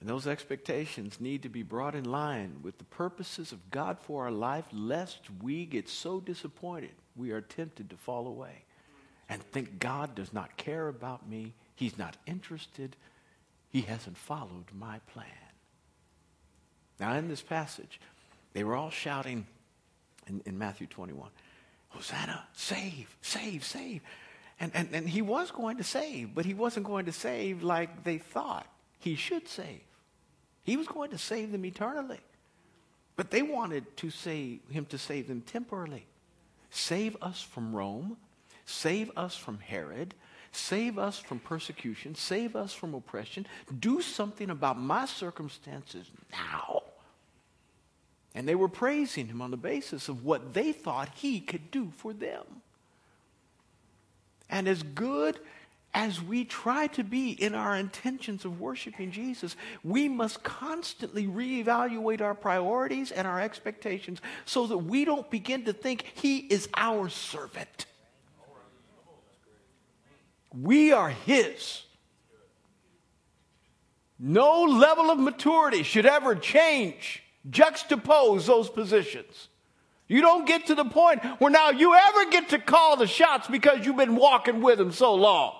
And 0.00 0.08
those 0.08 0.26
expectations 0.26 1.18
need 1.18 1.42
to 1.44 1.48
be 1.48 1.62
brought 1.62 1.94
in 1.94 2.04
line 2.04 2.58
with 2.62 2.76
the 2.76 2.84
purposes 2.84 3.52
of 3.52 3.70
God 3.70 3.98
for 3.98 4.24
our 4.24 4.30
life, 4.30 4.66
lest 4.70 5.20
we 5.42 5.64
get 5.64 5.88
so 5.88 6.20
disappointed 6.20 6.90
we 7.16 7.30
are 7.30 7.40
tempted 7.40 7.88
to 7.88 7.96
fall 7.96 8.26
away 8.26 8.63
and 9.34 9.42
think 9.42 9.80
God 9.80 10.14
does 10.14 10.32
not 10.32 10.56
care 10.56 10.86
about 10.86 11.28
me, 11.28 11.54
He's 11.74 11.98
not 11.98 12.16
interested, 12.24 12.94
He 13.68 13.80
hasn't 13.80 14.16
followed 14.16 14.66
my 14.72 15.00
plan. 15.12 15.26
Now, 17.00 17.14
in 17.14 17.26
this 17.26 17.42
passage, 17.42 18.00
they 18.52 18.62
were 18.62 18.76
all 18.76 18.90
shouting 18.90 19.44
in, 20.28 20.40
in 20.46 20.56
Matthew 20.56 20.86
21 20.86 21.28
Hosanna, 21.88 22.46
save, 22.52 23.16
save, 23.22 23.64
save. 23.64 24.02
And, 24.60 24.70
and, 24.72 24.88
and 24.92 25.08
he 25.08 25.20
was 25.20 25.50
going 25.50 25.78
to 25.78 25.84
save, 25.84 26.32
but 26.32 26.44
he 26.44 26.54
wasn't 26.54 26.86
going 26.86 27.06
to 27.06 27.12
save 27.12 27.64
like 27.64 28.04
they 28.04 28.18
thought 28.18 28.68
he 29.00 29.16
should 29.16 29.48
save. 29.48 29.82
He 30.62 30.76
was 30.76 30.86
going 30.86 31.10
to 31.10 31.18
save 31.18 31.50
them 31.50 31.64
eternally. 31.64 32.20
But 33.16 33.32
they 33.32 33.42
wanted 33.42 33.96
to 33.96 34.10
save 34.10 34.60
him 34.70 34.86
to 34.86 34.98
save 34.98 35.26
them 35.26 35.40
temporarily. 35.40 36.06
Save 36.70 37.16
us 37.20 37.42
from 37.42 37.74
Rome, 37.74 38.16
save 38.64 39.10
us 39.16 39.36
from 39.36 39.58
Herod, 39.58 40.14
save 40.52 40.98
us 40.98 41.18
from 41.18 41.38
persecution, 41.38 42.14
save 42.14 42.56
us 42.56 42.72
from 42.72 42.94
oppression. 42.94 43.46
Do 43.80 44.00
something 44.00 44.50
about 44.50 44.78
my 44.78 45.06
circumstances 45.06 46.10
now. 46.32 46.82
And 48.34 48.48
they 48.48 48.54
were 48.54 48.68
praising 48.68 49.28
him 49.28 49.40
on 49.40 49.50
the 49.50 49.56
basis 49.56 50.08
of 50.08 50.24
what 50.24 50.54
they 50.54 50.72
thought 50.72 51.08
he 51.14 51.40
could 51.40 51.70
do 51.70 51.92
for 51.96 52.12
them. 52.12 52.44
And 54.50 54.68
as 54.68 54.82
good 54.82 55.38
as 55.94 56.20
we 56.20 56.44
try 56.44 56.88
to 56.88 57.04
be 57.04 57.30
in 57.30 57.54
our 57.54 57.76
intentions 57.76 58.44
of 58.44 58.60
worshiping 58.60 59.12
Jesus, 59.12 59.56
we 59.84 60.08
must 60.08 60.42
constantly 60.42 61.26
reevaluate 61.28 62.20
our 62.20 62.34
priorities 62.34 63.12
and 63.12 63.28
our 63.28 63.40
expectations 63.40 64.20
so 64.44 64.66
that 64.66 64.78
we 64.78 65.04
don't 65.04 65.30
begin 65.30 65.64
to 65.64 65.72
think 65.72 66.04
He 66.14 66.38
is 66.38 66.68
our 66.74 67.08
servant. 67.08 67.86
We 70.60 70.92
are 70.92 71.10
His. 71.10 71.82
No 74.18 74.62
level 74.62 75.10
of 75.10 75.18
maturity 75.18 75.82
should 75.82 76.06
ever 76.06 76.34
change, 76.34 77.22
juxtapose 77.50 78.46
those 78.46 78.70
positions. 78.70 79.48
You 80.06 80.20
don't 80.20 80.46
get 80.46 80.66
to 80.66 80.74
the 80.74 80.84
point 80.84 81.24
where 81.38 81.50
now 81.50 81.70
you 81.70 81.94
ever 81.94 82.30
get 82.30 82.50
to 82.50 82.58
call 82.58 82.96
the 82.96 83.06
shots 83.06 83.48
because 83.48 83.84
you've 83.84 83.96
been 83.96 84.16
walking 84.16 84.60
with 84.60 84.80
Him 84.80 84.92
so 84.92 85.14
long. 85.14 85.54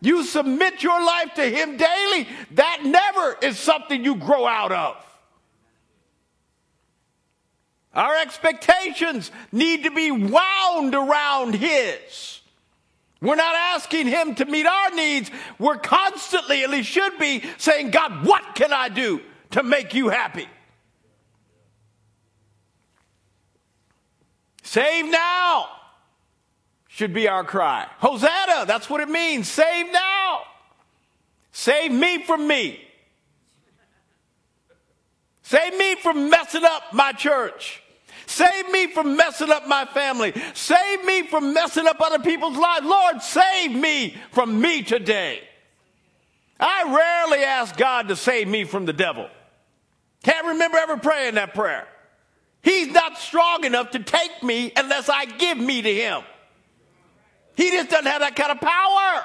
You 0.00 0.24
submit 0.24 0.82
your 0.82 1.04
life 1.04 1.34
to 1.34 1.42
Him 1.42 1.76
daily. 1.76 2.28
That 2.52 2.82
never 2.84 3.36
is 3.42 3.58
something 3.58 4.04
you 4.04 4.16
grow 4.16 4.46
out 4.46 4.72
of. 4.72 4.96
Our 7.94 8.16
expectations 8.18 9.30
need 9.52 9.84
to 9.84 9.90
be 9.90 10.10
wound 10.10 10.94
around 10.94 11.54
His. 11.54 12.42
We're 13.26 13.34
not 13.34 13.56
asking 13.56 14.06
Him 14.06 14.36
to 14.36 14.44
meet 14.44 14.66
our 14.66 14.90
needs. 14.90 15.32
We're 15.58 15.78
constantly, 15.78 16.62
at 16.62 16.70
least 16.70 16.88
should 16.88 17.18
be, 17.18 17.42
saying, 17.58 17.90
God, 17.90 18.24
what 18.24 18.54
can 18.54 18.72
I 18.72 18.88
do 18.88 19.20
to 19.50 19.64
make 19.64 19.94
you 19.94 20.10
happy? 20.10 20.46
Save 24.62 25.06
now 25.06 25.66
should 26.86 27.12
be 27.12 27.26
our 27.26 27.42
cry. 27.42 27.88
Hosanna, 27.98 28.64
that's 28.64 28.88
what 28.88 29.00
it 29.00 29.08
means. 29.08 29.48
Save 29.48 29.92
now. 29.92 30.42
Save 31.50 31.90
me 31.90 32.22
from 32.22 32.46
me. 32.46 32.80
Save 35.42 35.76
me 35.76 35.96
from 35.96 36.30
messing 36.30 36.64
up 36.64 36.92
my 36.92 37.10
church. 37.10 37.82
Save 38.26 38.70
me 38.70 38.88
from 38.88 39.16
messing 39.16 39.50
up 39.50 39.66
my 39.66 39.84
family. 39.86 40.34
Save 40.54 41.04
me 41.04 41.22
from 41.22 41.54
messing 41.54 41.86
up 41.86 42.00
other 42.00 42.18
people's 42.18 42.56
lives. 42.56 42.84
Lord, 42.84 43.22
save 43.22 43.72
me 43.72 44.16
from 44.32 44.60
me 44.60 44.82
today. 44.82 45.42
I 46.58 46.84
rarely 46.84 47.44
ask 47.44 47.76
God 47.76 48.08
to 48.08 48.16
save 48.16 48.48
me 48.48 48.64
from 48.64 48.84
the 48.84 48.92
devil. 48.92 49.28
Can't 50.22 50.46
remember 50.46 50.78
ever 50.78 50.96
praying 50.96 51.34
that 51.34 51.54
prayer. 51.54 51.86
He's 52.62 52.88
not 52.88 53.16
strong 53.18 53.64
enough 53.64 53.92
to 53.92 54.00
take 54.00 54.42
me 54.42 54.72
unless 54.76 55.08
I 55.08 55.26
give 55.26 55.56
me 55.56 55.82
to 55.82 55.94
him. 55.94 56.22
He 57.56 57.70
just 57.70 57.90
doesn't 57.90 58.06
have 58.06 58.20
that 58.20 58.34
kind 58.34 58.50
of 58.50 58.60
power. 58.60 59.24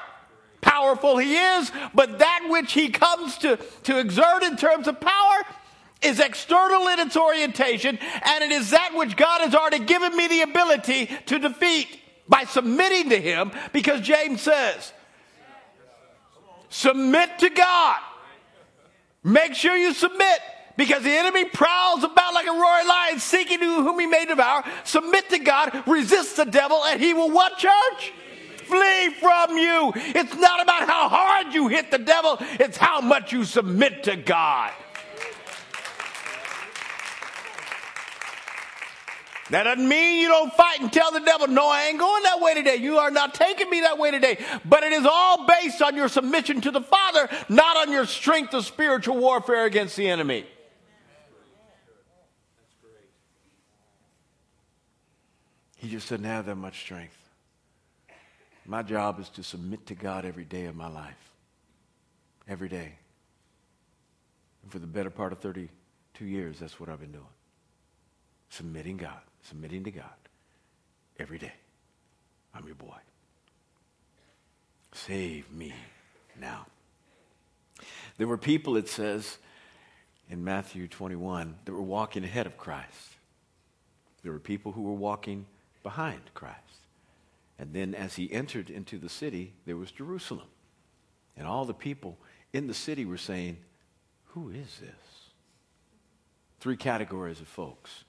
Powerful 0.60 1.18
he 1.18 1.34
is, 1.34 1.72
but 1.92 2.20
that 2.20 2.46
which 2.48 2.72
he 2.72 2.88
comes 2.90 3.36
to, 3.38 3.58
to 3.82 3.98
exert 3.98 4.44
in 4.44 4.56
terms 4.56 4.86
of 4.86 5.00
power 5.00 5.42
is 6.02 6.20
external 6.20 6.88
in 6.88 7.00
its 7.00 7.16
orientation, 7.16 7.98
and 7.98 8.44
it 8.44 8.52
is 8.52 8.70
that 8.70 8.92
which 8.94 9.16
God 9.16 9.40
has 9.42 9.54
already 9.54 9.80
given 9.80 10.16
me 10.16 10.28
the 10.28 10.42
ability 10.42 11.10
to 11.26 11.38
defeat 11.38 12.00
by 12.28 12.44
submitting 12.44 13.10
to 13.10 13.20
him, 13.20 13.52
because 13.72 14.00
James 14.00 14.40
says, 14.40 14.92
submit 16.68 17.38
to 17.40 17.50
God. 17.50 17.98
Make 19.24 19.54
sure 19.54 19.76
you 19.76 19.94
submit 19.94 20.40
because 20.76 21.02
the 21.02 21.10
enemy 21.10 21.44
prowls 21.44 22.02
about 22.02 22.34
like 22.34 22.46
a 22.46 22.50
roaring 22.50 22.88
lion 22.88 23.18
seeking 23.20 23.60
whom 23.60 24.00
he 24.00 24.06
may 24.06 24.24
devour. 24.24 24.64
Submit 24.84 25.28
to 25.30 25.38
God, 25.38 25.84
resist 25.86 26.36
the 26.36 26.44
devil, 26.44 26.82
and 26.84 27.00
he 27.00 27.14
will 27.14 27.30
what, 27.30 27.58
church? 27.58 28.12
flee 28.72 29.10
from 29.20 29.58
you. 29.58 29.92
It's 29.94 30.34
not 30.36 30.62
about 30.62 30.88
how 30.88 31.08
hard 31.08 31.52
you 31.52 31.68
hit 31.68 31.90
the 31.90 31.98
devil, 31.98 32.38
it's 32.40 32.76
how 32.76 33.00
much 33.00 33.32
you 33.32 33.44
submit 33.44 34.04
to 34.04 34.16
God. 34.16 34.72
That 39.52 39.64
doesn't 39.64 39.86
mean 39.86 40.22
you 40.22 40.28
don't 40.28 40.50
fight 40.54 40.80
and 40.80 40.90
tell 40.90 41.12
the 41.12 41.20
devil, 41.20 41.46
no, 41.46 41.68
I 41.68 41.88
ain't 41.88 41.98
going 41.98 42.22
that 42.22 42.40
way 42.40 42.54
today. 42.54 42.76
You 42.76 42.96
are 42.96 43.10
not 43.10 43.34
taking 43.34 43.68
me 43.68 43.80
that 43.82 43.98
way 43.98 44.10
today. 44.10 44.38
But 44.64 44.82
it 44.82 44.94
is 44.94 45.04
all 45.04 45.46
based 45.46 45.82
on 45.82 45.94
your 45.94 46.08
submission 46.08 46.62
to 46.62 46.70
the 46.70 46.80
Father, 46.80 47.28
not 47.50 47.76
on 47.76 47.92
your 47.92 48.06
strength 48.06 48.54
of 48.54 48.64
spiritual 48.64 49.18
warfare 49.18 49.66
against 49.66 49.94
the 49.94 50.08
enemy. 50.08 50.46
He 55.76 55.90
just 55.90 56.08
doesn't 56.08 56.24
have 56.24 56.46
that 56.46 56.56
much 56.56 56.80
strength. 56.80 57.18
My 58.64 58.82
job 58.82 59.20
is 59.20 59.28
to 59.30 59.42
submit 59.42 59.84
to 59.88 59.94
God 59.94 60.24
every 60.24 60.44
day 60.46 60.64
of 60.64 60.76
my 60.76 60.88
life. 60.88 61.30
Every 62.48 62.70
day. 62.70 62.94
And 64.62 64.72
for 64.72 64.78
the 64.78 64.86
better 64.86 65.10
part 65.10 65.30
of 65.34 65.40
32 65.40 66.24
years, 66.24 66.58
that's 66.58 66.80
what 66.80 66.88
I've 66.88 67.00
been 67.00 67.12
doing. 67.12 67.26
Submitting 68.48 68.96
God, 68.96 69.20
submitting 69.42 69.84
to 69.84 69.90
God 69.90 70.04
every 71.18 71.38
day. 71.38 71.52
I'm 72.54 72.66
your 72.66 72.74
boy. 72.74 72.96
Save 74.92 75.50
me 75.50 75.72
now. 76.40 76.66
There 78.18 78.28
were 78.28 78.38
people, 78.38 78.76
it 78.76 78.88
says 78.88 79.38
in 80.28 80.44
Matthew 80.44 80.86
21, 80.86 81.56
that 81.64 81.72
were 81.72 81.82
walking 81.82 82.24
ahead 82.24 82.46
of 82.46 82.56
Christ. 82.56 83.16
There 84.22 84.32
were 84.32 84.38
people 84.38 84.72
who 84.72 84.82
were 84.82 84.92
walking 84.92 85.46
behind 85.82 86.20
Christ. 86.34 86.58
And 87.58 87.72
then 87.72 87.94
as 87.94 88.16
he 88.16 88.32
entered 88.32 88.70
into 88.70 88.98
the 88.98 89.08
city, 89.08 89.54
there 89.66 89.76
was 89.76 89.90
Jerusalem. 89.90 90.48
And 91.36 91.46
all 91.46 91.64
the 91.64 91.74
people 91.74 92.18
in 92.52 92.66
the 92.66 92.74
city 92.74 93.04
were 93.04 93.16
saying, 93.16 93.58
Who 94.26 94.50
is 94.50 94.78
this? 94.78 95.30
Three 96.60 96.76
categories 96.76 97.40
of 97.40 97.48
folks, 97.48 98.04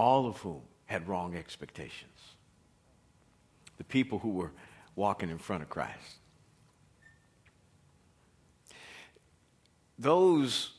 all 0.00 0.26
of 0.26 0.38
whom 0.38 0.62
had 0.86 1.06
wrong 1.06 1.36
expectations. 1.36 2.34
The 3.76 3.84
people 3.84 4.18
who 4.18 4.30
were 4.30 4.50
walking 4.96 5.28
in 5.28 5.36
front 5.36 5.62
of 5.62 5.68
Christ. 5.68 6.16
Those 9.98 10.72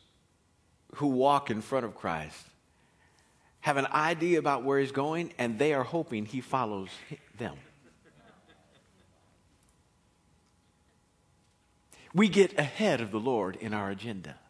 who 0.96 1.08
walk 1.08 1.52
in 1.52 1.62
front 1.62 1.86
of 1.86 1.94
Christ 1.96 2.44
have 3.60 3.78
an 3.78 3.86
idea 3.94 4.40
about 4.40 4.64
where 4.64 4.80
he's 4.80 4.92
going, 4.92 5.34
and 5.38 5.60
they 5.60 5.76
are 5.76 5.84
hoping 5.84 6.26
he 6.26 6.42
follows 6.42 6.90
them. 7.38 7.56
We 12.12 12.28
get 12.28 12.58
ahead 12.58 13.02
of 13.02 13.12
the 13.12 13.20
Lord 13.20 13.56
in 13.56 13.72
our 13.76 13.92
agenda. 13.92 14.41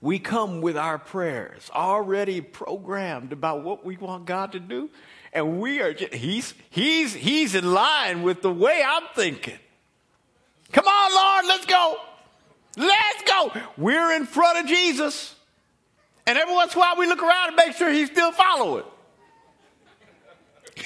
We 0.00 0.18
come 0.18 0.60
with 0.60 0.76
our 0.76 0.98
prayers 0.98 1.70
already 1.72 2.40
programmed 2.40 3.32
about 3.32 3.62
what 3.62 3.84
we 3.84 3.96
want 3.96 4.26
God 4.26 4.52
to 4.52 4.60
do, 4.60 4.90
and 5.32 5.60
we 5.60 5.80
are 5.80 5.94
just, 5.94 6.14
he's 6.14 6.54
he's 6.70 7.14
he's 7.14 7.54
in 7.54 7.72
line 7.72 8.22
with 8.22 8.42
the 8.42 8.52
way 8.52 8.82
I'm 8.86 9.04
thinking. 9.14 9.58
Come 10.72 10.86
on, 10.86 11.14
Lord, 11.14 11.46
let's 11.46 11.66
go. 11.66 11.96
Let's 12.76 13.22
go. 13.22 13.52
We're 13.76 14.12
in 14.16 14.26
front 14.26 14.58
of 14.58 14.66
Jesus. 14.66 15.34
And 16.26 16.38
every 16.38 16.54
once 16.54 16.72
in 16.72 16.78
a 16.78 16.80
while 16.80 16.96
we 16.96 17.06
look 17.06 17.22
around 17.22 17.48
and 17.48 17.56
make 17.56 17.76
sure 17.76 17.90
he's 17.90 18.10
still 18.10 18.32
following. 18.32 18.84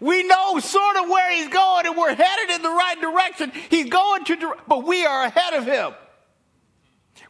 we 0.00 0.24
know 0.24 0.58
sort 0.58 0.96
of 0.96 1.08
where 1.08 1.30
he's 1.32 1.48
going 1.48 1.86
and 1.86 1.96
we're 1.96 2.14
headed 2.14 2.50
in 2.50 2.62
the 2.62 2.70
right 2.70 3.00
direction. 3.00 3.52
He's 3.68 3.90
going 3.90 4.24
to, 4.24 4.54
but 4.66 4.84
we 4.84 5.04
are 5.04 5.24
ahead 5.24 5.54
of 5.54 5.66
him. 5.66 5.92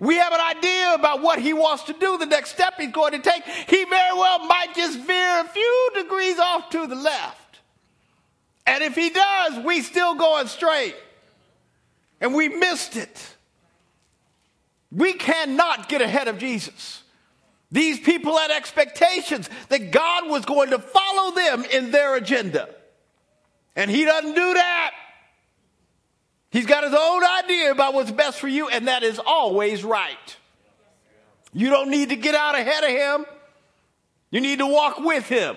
We 0.00 0.16
have 0.16 0.32
an 0.32 0.40
idea 0.40 0.94
about 0.94 1.20
what 1.20 1.38
he 1.38 1.52
wants 1.52 1.84
to 1.84 1.92
do, 1.92 2.18
the 2.18 2.26
next 2.26 2.50
step 2.50 2.74
he's 2.78 2.90
going 2.90 3.12
to 3.12 3.18
take. 3.18 3.44
He 3.44 3.84
very 3.84 4.14
well 4.14 4.46
might 4.46 4.74
just 4.74 4.98
veer 4.98 5.40
a 5.40 5.44
few 5.44 5.90
degrees 5.94 6.38
off 6.38 6.70
to 6.70 6.86
the 6.86 6.94
left. 6.94 7.60
And 8.66 8.82
if 8.82 8.94
he 8.94 9.10
does, 9.10 9.64
we 9.64 9.82
still 9.82 10.14
going 10.14 10.46
straight. 10.48 10.96
And 12.20 12.34
we 12.34 12.48
missed 12.48 12.96
it. 12.96 13.36
We 14.90 15.12
cannot 15.12 15.88
get 15.88 16.02
ahead 16.02 16.28
of 16.28 16.38
Jesus. 16.38 17.02
These 17.70 18.00
people 18.00 18.36
had 18.36 18.50
expectations 18.50 19.48
that 19.68 19.92
God 19.92 20.28
was 20.28 20.44
going 20.44 20.70
to 20.70 20.78
follow 20.78 21.34
them 21.34 21.64
in 21.72 21.90
their 21.90 22.16
agenda. 22.16 22.68
And 23.76 23.90
He 23.90 24.04
doesn't 24.04 24.34
do 24.34 24.54
that. 24.54 24.90
He's 26.50 26.66
got 26.66 26.84
His 26.84 26.94
own 26.94 27.22
idea 27.44 27.70
about 27.70 27.94
what's 27.94 28.10
best 28.10 28.40
for 28.40 28.48
you, 28.48 28.68
and 28.68 28.88
that 28.88 29.02
is 29.02 29.20
always 29.24 29.84
right. 29.84 30.36
You 31.52 31.70
don't 31.70 31.90
need 31.90 32.10
to 32.10 32.16
get 32.16 32.34
out 32.34 32.54
ahead 32.54 32.84
of 32.84 32.90
Him, 32.90 33.26
you 34.30 34.40
need 34.40 34.58
to 34.58 34.66
walk 34.66 34.98
with 34.98 35.26
Him. 35.28 35.56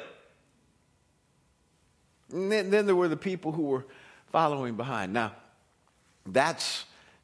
And 2.32 2.52
then, 2.52 2.70
then 2.72 2.86
there 2.88 2.96
were 2.96 3.08
the 3.08 3.18
people 3.18 3.52
who 3.52 3.64
were 3.64 3.86
following 4.32 4.76
behind. 4.76 5.14
Now, 5.14 5.34
that 6.28 6.66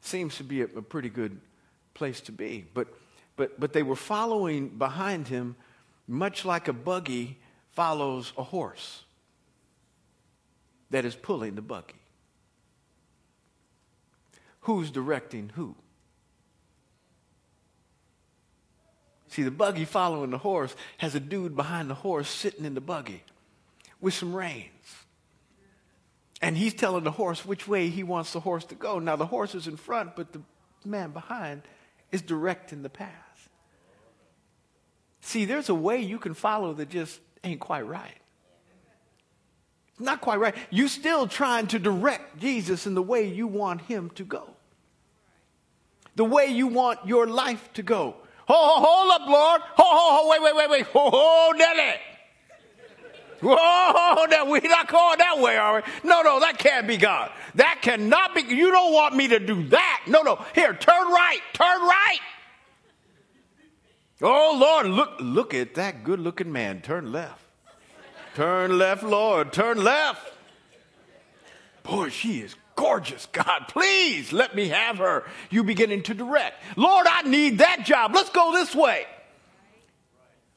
seems 0.00 0.36
to 0.36 0.44
be 0.44 0.62
a, 0.62 0.64
a 0.64 0.82
pretty 0.82 1.08
good 1.08 1.40
place 1.94 2.20
to 2.22 2.32
be. 2.32 2.64
But, 2.72 2.88
but, 3.36 3.58
but 3.58 3.72
they 3.72 3.82
were 3.82 3.96
following 3.96 4.68
behind 4.68 5.28
him 5.28 5.56
much 6.06 6.44
like 6.44 6.68
a 6.68 6.72
buggy 6.72 7.38
follows 7.72 8.32
a 8.36 8.42
horse 8.42 9.04
that 10.90 11.04
is 11.04 11.14
pulling 11.14 11.54
the 11.54 11.62
buggy. 11.62 11.99
Who's 14.60 14.90
directing 14.90 15.52
who? 15.54 15.74
See, 19.28 19.42
the 19.42 19.50
buggy 19.50 19.84
following 19.84 20.30
the 20.30 20.38
horse 20.38 20.74
has 20.98 21.14
a 21.14 21.20
dude 21.20 21.54
behind 21.54 21.88
the 21.88 21.94
horse 21.94 22.28
sitting 22.28 22.64
in 22.64 22.74
the 22.74 22.80
buggy 22.80 23.22
with 24.00 24.14
some 24.14 24.34
reins. 24.34 24.66
And 26.42 26.56
he's 26.56 26.74
telling 26.74 27.04
the 27.04 27.12
horse 27.12 27.44
which 27.44 27.68
way 27.68 27.88
he 27.88 28.02
wants 28.02 28.32
the 28.32 28.40
horse 28.40 28.64
to 28.66 28.74
go. 28.74 28.98
Now, 28.98 29.16
the 29.16 29.26
horse 29.26 29.54
is 29.54 29.66
in 29.66 29.76
front, 29.76 30.16
but 30.16 30.32
the 30.32 30.40
man 30.84 31.10
behind 31.10 31.62
is 32.10 32.22
directing 32.22 32.82
the 32.82 32.88
path. 32.88 33.50
See, 35.20 35.44
there's 35.44 35.68
a 35.68 35.74
way 35.74 36.00
you 36.00 36.18
can 36.18 36.34
follow 36.34 36.72
that 36.74 36.88
just 36.88 37.20
ain't 37.44 37.60
quite 37.60 37.86
right. 37.86 38.18
Not 40.00 40.20
quite 40.20 40.40
right. 40.40 40.54
You're 40.70 40.88
still 40.88 41.26
trying 41.26 41.66
to 41.68 41.78
direct 41.78 42.38
Jesus 42.38 42.86
in 42.86 42.94
the 42.94 43.02
way 43.02 43.26
you 43.26 43.46
want 43.46 43.82
him 43.82 44.10
to 44.16 44.24
go. 44.24 44.48
The 46.16 46.24
way 46.24 46.46
you 46.46 46.66
want 46.66 47.06
your 47.06 47.26
life 47.26 47.72
to 47.74 47.82
go. 47.82 48.16
Hold, 48.46 48.84
hold 48.84 49.12
up, 49.12 49.28
Lord. 49.28 49.60
Hold, 49.62 49.98
hold, 49.98 50.12
hold, 50.12 50.30
wait, 50.30 50.42
wait, 50.42 50.56
wait, 50.56 50.70
wait. 50.70 50.86
Hold, 50.86 51.14
hold, 51.14 51.56
Nelly. 51.56 51.94
Whoa, 53.42 54.26
that 54.28 54.46
we're 54.46 54.60
not 54.62 54.88
going 54.88 55.18
that 55.18 55.38
way, 55.38 55.56
are 55.56 55.76
we? 55.76 56.08
No, 56.08 56.20
no, 56.20 56.40
that 56.40 56.58
can't 56.58 56.86
be 56.86 56.98
God. 56.98 57.30
That 57.54 57.78
cannot 57.80 58.34
be. 58.34 58.42
You 58.42 58.70
don't 58.70 58.92
want 58.92 59.16
me 59.16 59.28
to 59.28 59.38
do 59.38 59.66
that. 59.68 60.02
No, 60.06 60.22
no. 60.22 60.44
Here, 60.54 60.74
turn 60.74 61.06
right. 61.06 61.40
Turn 61.54 61.80
right. 61.80 62.18
Oh 64.22 64.58
Lord, 64.60 64.86
look, 64.86 65.16
look 65.20 65.54
at 65.54 65.74
that 65.76 66.04
good 66.04 66.20
looking 66.20 66.52
man. 66.52 66.82
Turn 66.82 67.12
left. 67.12 67.39
Turn 68.34 68.78
left, 68.78 69.02
Lord. 69.02 69.52
Turn 69.52 69.82
left. 69.82 70.32
Boy, 71.82 72.08
she 72.10 72.40
is 72.40 72.54
gorgeous. 72.76 73.26
God, 73.26 73.64
please 73.68 74.32
let 74.32 74.54
me 74.54 74.68
have 74.68 74.98
her. 74.98 75.24
You 75.50 75.64
beginning 75.64 76.02
to 76.04 76.14
direct. 76.14 76.62
Lord, 76.76 77.06
I 77.08 77.22
need 77.22 77.58
that 77.58 77.84
job. 77.84 78.14
Let's 78.14 78.30
go 78.30 78.52
this 78.52 78.74
way. 78.74 79.06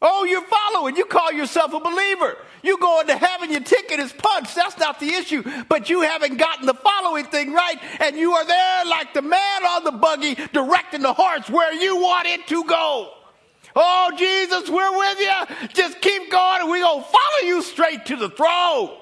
Oh, 0.06 0.26
you're 0.26 0.44
following. 0.44 0.98
You 0.98 1.06
call 1.06 1.32
yourself 1.32 1.74
a 1.74 1.80
believer. 1.80 2.38
You 2.62 2.78
go 2.78 3.00
into 3.00 3.16
heaven, 3.16 3.52
your 3.52 3.62
ticket 3.62 4.00
is 4.00 4.12
punched. 4.12 4.54
That's 4.54 4.78
not 4.78 5.00
the 5.00 5.14
issue. 5.14 5.44
But 5.70 5.90
you 5.90 6.02
haven't 6.02 6.38
gotten 6.38 6.66
the 6.66 6.74
following 6.74 7.26
thing 7.26 7.54
right, 7.54 7.78
and 8.02 8.18
you 8.18 8.34
are 8.34 8.46
there 8.46 8.86
like 8.86 9.14
the 9.14 9.22
man 9.22 9.66
on 9.66 9.86
the 9.86 9.94
buggy 9.94 10.36
directing 10.52 11.02
the 11.02 11.14
horse 11.14 11.50
where 11.50 11.74
you 11.74 11.96
want 11.98 12.28
it 12.28 12.46
to 12.48 12.66
go. 12.66 13.12
Oh, 13.76 14.12
Jesus, 14.18 14.70
we're 14.70 14.98
with 14.98 15.20
you. 15.20 15.68
Just 15.70 16.02
keep 16.02 16.32
going, 16.32 16.62
and 16.62 16.70
we're 16.70 16.82
going 16.82 17.04
to 17.04 17.10
follow 17.10 17.48
you 17.48 17.62
straight 17.62 18.06
to 18.08 18.16
the 18.16 18.30
throne. 18.30 18.98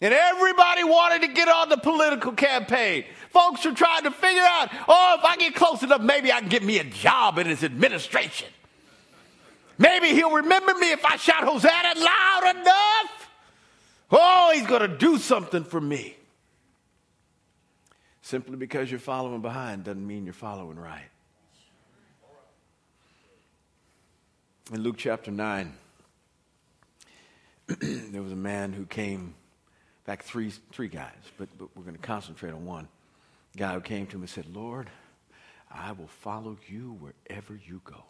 And 0.00 0.12
everybody 0.12 0.84
wanted 0.84 1.22
to 1.22 1.28
get 1.28 1.48
on 1.48 1.68
the 1.68 1.76
political 1.76 2.32
campaign. 2.32 3.04
Folks 3.30 3.64
were 3.64 3.72
trying 3.72 4.02
to 4.02 4.10
figure 4.10 4.42
out, 4.42 4.68
oh, 4.88 5.16
if 5.18 5.24
I 5.24 5.36
get 5.36 5.54
close 5.54 5.82
enough, 5.82 6.02
maybe 6.02 6.32
I 6.32 6.40
can 6.40 6.48
get 6.48 6.62
me 6.64 6.78
a 6.80 6.84
job 6.84 7.38
in 7.38 7.46
his 7.46 7.62
administration. 7.62 8.48
Maybe 9.78 10.08
he'll 10.08 10.32
remember 10.32 10.74
me 10.74 10.90
if 10.90 11.04
I 11.04 11.16
shout 11.16 11.44
Hosanna 11.44 11.98
loud 11.98 12.56
enough. 12.56 13.30
Oh, 14.10 14.50
he's 14.52 14.66
going 14.66 14.82
to 14.82 14.96
do 14.98 15.18
something 15.18 15.64
for 15.64 15.80
me. 15.80 16.16
Simply 18.22 18.56
because 18.56 18.90
you're 18.90 19.00
following 19.00 19.40
behind 19.40 19.84
doesn't 19.84 20.06
mean 20.06 20.24
you're 20.24 20.34
following 20.34 20.78
right. 20.78 21.08
In 24.72 24.80
Luke 24.80 24.96
chapter 24.96 25.30
9, 25.30 25.70
there 27.78 28.22
was 28.22 28.32
a 28.32 28.36
man 28.36 28.72
who 28.72 28.86
came, 28.86 29.34
fact, 30.06 30.24
three, 30.24 30.50
three 30.72 30.88
guys, 30.88 31.12
but, 31.36 31.50
but 31.58 31.68
we're 31.76 31.82
going 31.82 31.94
to 31.94 32.00
concentrate 32.00 32.52
on 32.52 32.64
one. 32.64 32.88
guy 33.54 33.74
who 33.74 33.82
came 33.82 34.06
to 34.06 34.16
him 34.16 34.22
and 34.22 34.30
said, 34.30 34.46
Lord, 34.46 34.88
I 35.70 35.92
will 35.92 36.06
follow 36.06 36.56
you 36.66 36.96
wherever 37.00 37.54
you 37.54 37.82
go. 37.84 38.02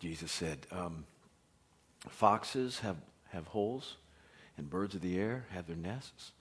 Jesus 0.00 0.32
said, 0.32 0.66
um, 0.72 1.04
Foxes 2.08 2.80
have, 2.80 2.96
have 3.28 3.46
holes, 3.46 3.94
and 4.58 4.68
birds 4.68 4.96
of 4.96 5.02
the 5.02 5.20
air 5.20 5.46
have 5.50 5.68
their 5.68 5.76
nests, 5.76 6.32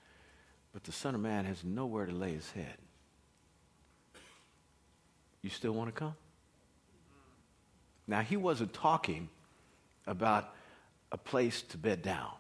but 0.74 0.86
the 0.86 0.92
Son 0.92 1.13
of 1.13 1.22
Man 1.22 1.46
has 1.46 1.63
nowhere 1.63 2.08
to 2.08 2.13
lay 2.13 2.34
his 2.34 2.50
head. 2.50 2.78
You 5.44 5.52
still 5.52 5.74
want 5.74 5.94
to 5.94 6.00
come? 6.00 6.16
Now, 8.08 8.22
he 8.22 8.38
wasn't 8.38 8.74
talking 8.74 9.30
about 10.06 10.54
a 11.12 11.18
place 11.18 11.62
to 11.62 11.78
bed 11.78 12.02
down. 12.02 12.32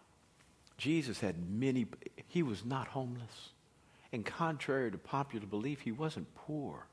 Jesus 0.77 1.19
had 1.19 1.35
many, 1.49 1.87
he 2.27 2.43
was 2.43 2.65
not 2.65 2.87
homeless. 2.87 3.49
And 4.11 4.25
contrary 4.25 4.91
to 4.91 4.97
popular 4.97 5.45
belief, 5.45 5.81
he 5.81 5.91
wasn't 5.91 6.27
poor. 6.35 6.85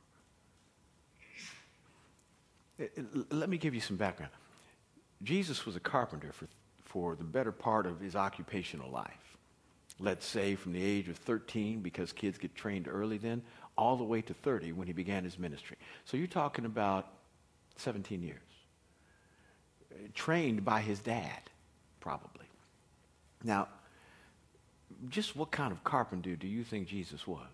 Eh, 2.79 2.87
eh, 2.97 3.03
let 3.31 3.49
me 3.49 3.59
give 3.59 3.75
you 3.75 3.81
some 3.81 3.97
background. 3.97 4.33
Jesus 5.23 5.67
was 5.67 5.77
a 5.77 5.81
carpenter 5.81 6.33
for, 6.33 6.47
for 6.85 7.17
the 7.17 7.25
better 7.25 7.53
part 7.53 7.87
of 7.87 8.01
his 8.01 8.17
occupational 8.17 8.91
life. 8.91 9.37
Let's 9.99 10.25
say 10.25 10.55
from 10.55 10.73
the 10.73 10.83
age 10.83 11.09
of 11.09 11.19
13, 11.19 11.81
because 11.81 12.13
kids 12.13 12.39
get 12.39 12.55
trained 12.55 12.89
early 12.89 13.19
then, 13.19 13.43
all 13.77 13.97
the 13.97 14.05
way 14.05 14.23
to 14.23 14.33
30 14.33 14.73
when 14.73 14.87
he 14.87 14.95
began 14.95 15.25
his 15.25 15.39
ministry. 15.39 15.77
So 16.07 16.17
you're 16.17 16.27
talking 16.27 16.65
about 16.65 17.09
17 17.77 18.23
years. 18.23 18.50
Trained 20.15 20.65
by 20.65 20.81
his 20.81 21.01
dad, 21.01 21.41
probably. 22.01 22.47
Now, 23.43 23.69
just 25.09 25.35
what 25.37 25.51
kind 25.51 25.73
of 25.73 25.83
carpenter 25.85 26.37
do 26.37 26.47
you 26.47 26.65
think 26.65 26.89
Jesus 26.89 27.27
was? 27.27 27.47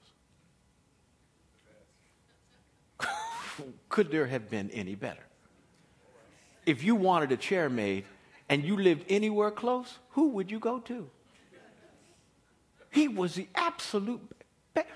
Could 3.89 4.11
there 4.11 4.27
have 4.27 4.51
been 4.51 4.71
any 4.71 4.95
better? 4.95 5.23
If 6.65 6.83
you 6.83 6.97
wanted 6.97 7.31
a 7.33 7.37
chair 7.37 7.71
made 7.71 8.05
and 8.49 8.65
you 8.65 8.77
lived 8.77 9.05
anywhere 9.09 9.51
close, 9.51 9.99
who 10.11 10.29
would 10.31 10.51
you 10.51 10.59
go 10.59 10.81
to? 10.81 11.09
He 12.91 13.09
was 13.09 13.35
the 13.35 13.47
absolute 13.55 14.21
best. 14.75 14.89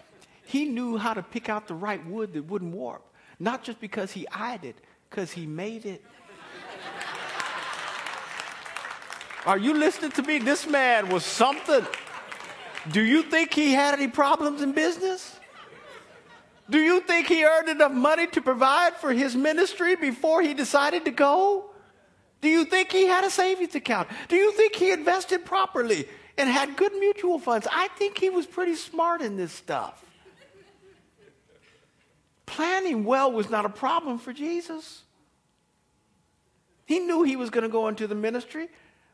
He 0.45 0.65
knew 0.65 0.97
how 0.97 1.15
to 1.15 1.23
pick 1.23 1.49
out 1.49 1.69
the 1.69 1.75
right 1.75 2.05
wood 2.07 2.33
that 2.33 2.47
wouldn't 2.47 2.75
warp. 2.75 3.05
Not 3.39 3.63
just 3.63 3.81
because 3.81 4.13
he 4.13 4.27
eyed 4.29 4.65
it, 4.65 4.77
because 5.09 5.31
he 5.33 5.47
made 5.47 5.87
it. 5.87 6.05
Are 9.47 9.59
you 9.59 9.75
listening 9.75 10.11
to 10.13 10.23
me? 10.23 10.39
This 10.39 10.67
man 10.67 11.09
was 11.09 11.25
something. 11.25 11.87
Do 12.91 13.03
you 13.03 13.23
think 13.23 13.55
he 13.55 13.73
had 13.73 13.95
any 13.95 14.09
problems 14.09 14.61
in 14.61 14.73
business? 14.73 15.39
Do 16.69 16.79
you 16.79 17.01
think 17.01 17.27
he 17.27 17.45
earned 17.45 17.69
enough 17.69 17.93
money 17.93 18.27
to 18.29 18.41
provide 18.41 18.97
for 18.97 19.13
his 19.13 19.35
ministry 19.35 19.97
before 19.97 20.41
he 20.41 20.55
decided 20.55 21.05
to 21.07 21.11
go? 21.11 21.71
Do 22.41 22.49
you 22.49 22.65
think 22.65 22.93
he 22.93 23.07
had 23.07 23.25
a 23.25 23.31
savings 23.31 23.75
account? 23.75 24.09
Do 24.29 24.37
you 24.37 24.53
think 24.53 24.77
he 24.77 24.93
invested 24.93 25.45
properly 25.45 26.09
and 26.39 26.49
had 26.49 26.77
good 26.77 26.93
mutual 26.95 27.39
funds? 27.39 27.67
I 27.71 27.89
think 27.89 28.19
he 28.19 28.31
was 28.31 28.47
pretty 28.47 28.77
smart 28.77 29.21
in 29.21 29.37
this 29.37 29.53
stuff. 29.53 30.05
Planning 32.47 33.05
well 33.05 33.31
was 33.33 33.51
not 33.51 33.65
a 33.65 33.69
problem 33.69 34.19
for 34.19 34.33
Jesus. 34.33 35.03
He 36.87 36.99
knew 36.99 37.23
he 37.23 37.37
was 37.37 37.51
going 37.51 37.63
to 37.63 37.69
go 37.69 37.89
into 37.89 38.07
the 38.07 38.15
ministry. 38.15 38.69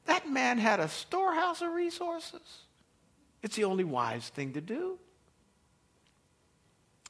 That 0.07 0.29
man 0.31 0.59
had 0.59 0.81
a 0.81 0.89
storehouse 0.89 1.63
of 1.63 1.73
resources. 1.73 2.41
It's 3.43 3.57
the 3.57 3.65
only 3.65 3.85
wise 3.85 4.29
thing 4.29 4.55
to 4.55 4.61
do. 4.61 4.99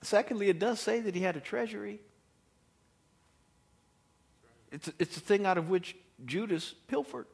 Secondly, 0.03 0.49
it 0.49 0.59
does 0.59 0.81
say 0.81 1.01
that 1.01 1.15
he 1.15 1.23
had 1.23 1.37
a 1.37 1.41
treasury. 1.41 2.01
It's, 4.71 4.91
it's 4.99 5.17
a 5.17 5.21
thing 5.21 5.47
out 5.47 5.59
of 5.59 5.69
which 5.69 5.97
Judas 6.25 6.75
pilfered, 6.89 7.27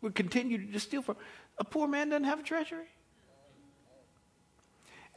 would 0.00 0.14
continue 0.14 0.70
to 0.72 0.80
steal 0.80 1.02
from. 1.02 1.16
A 1.58 1.64
poor 1.64 1.88
man 1.88 2.08
doesn't 2.08 2.24
have 2.24 2.40
a 2.40 2.42
treasury. 2.42 2.86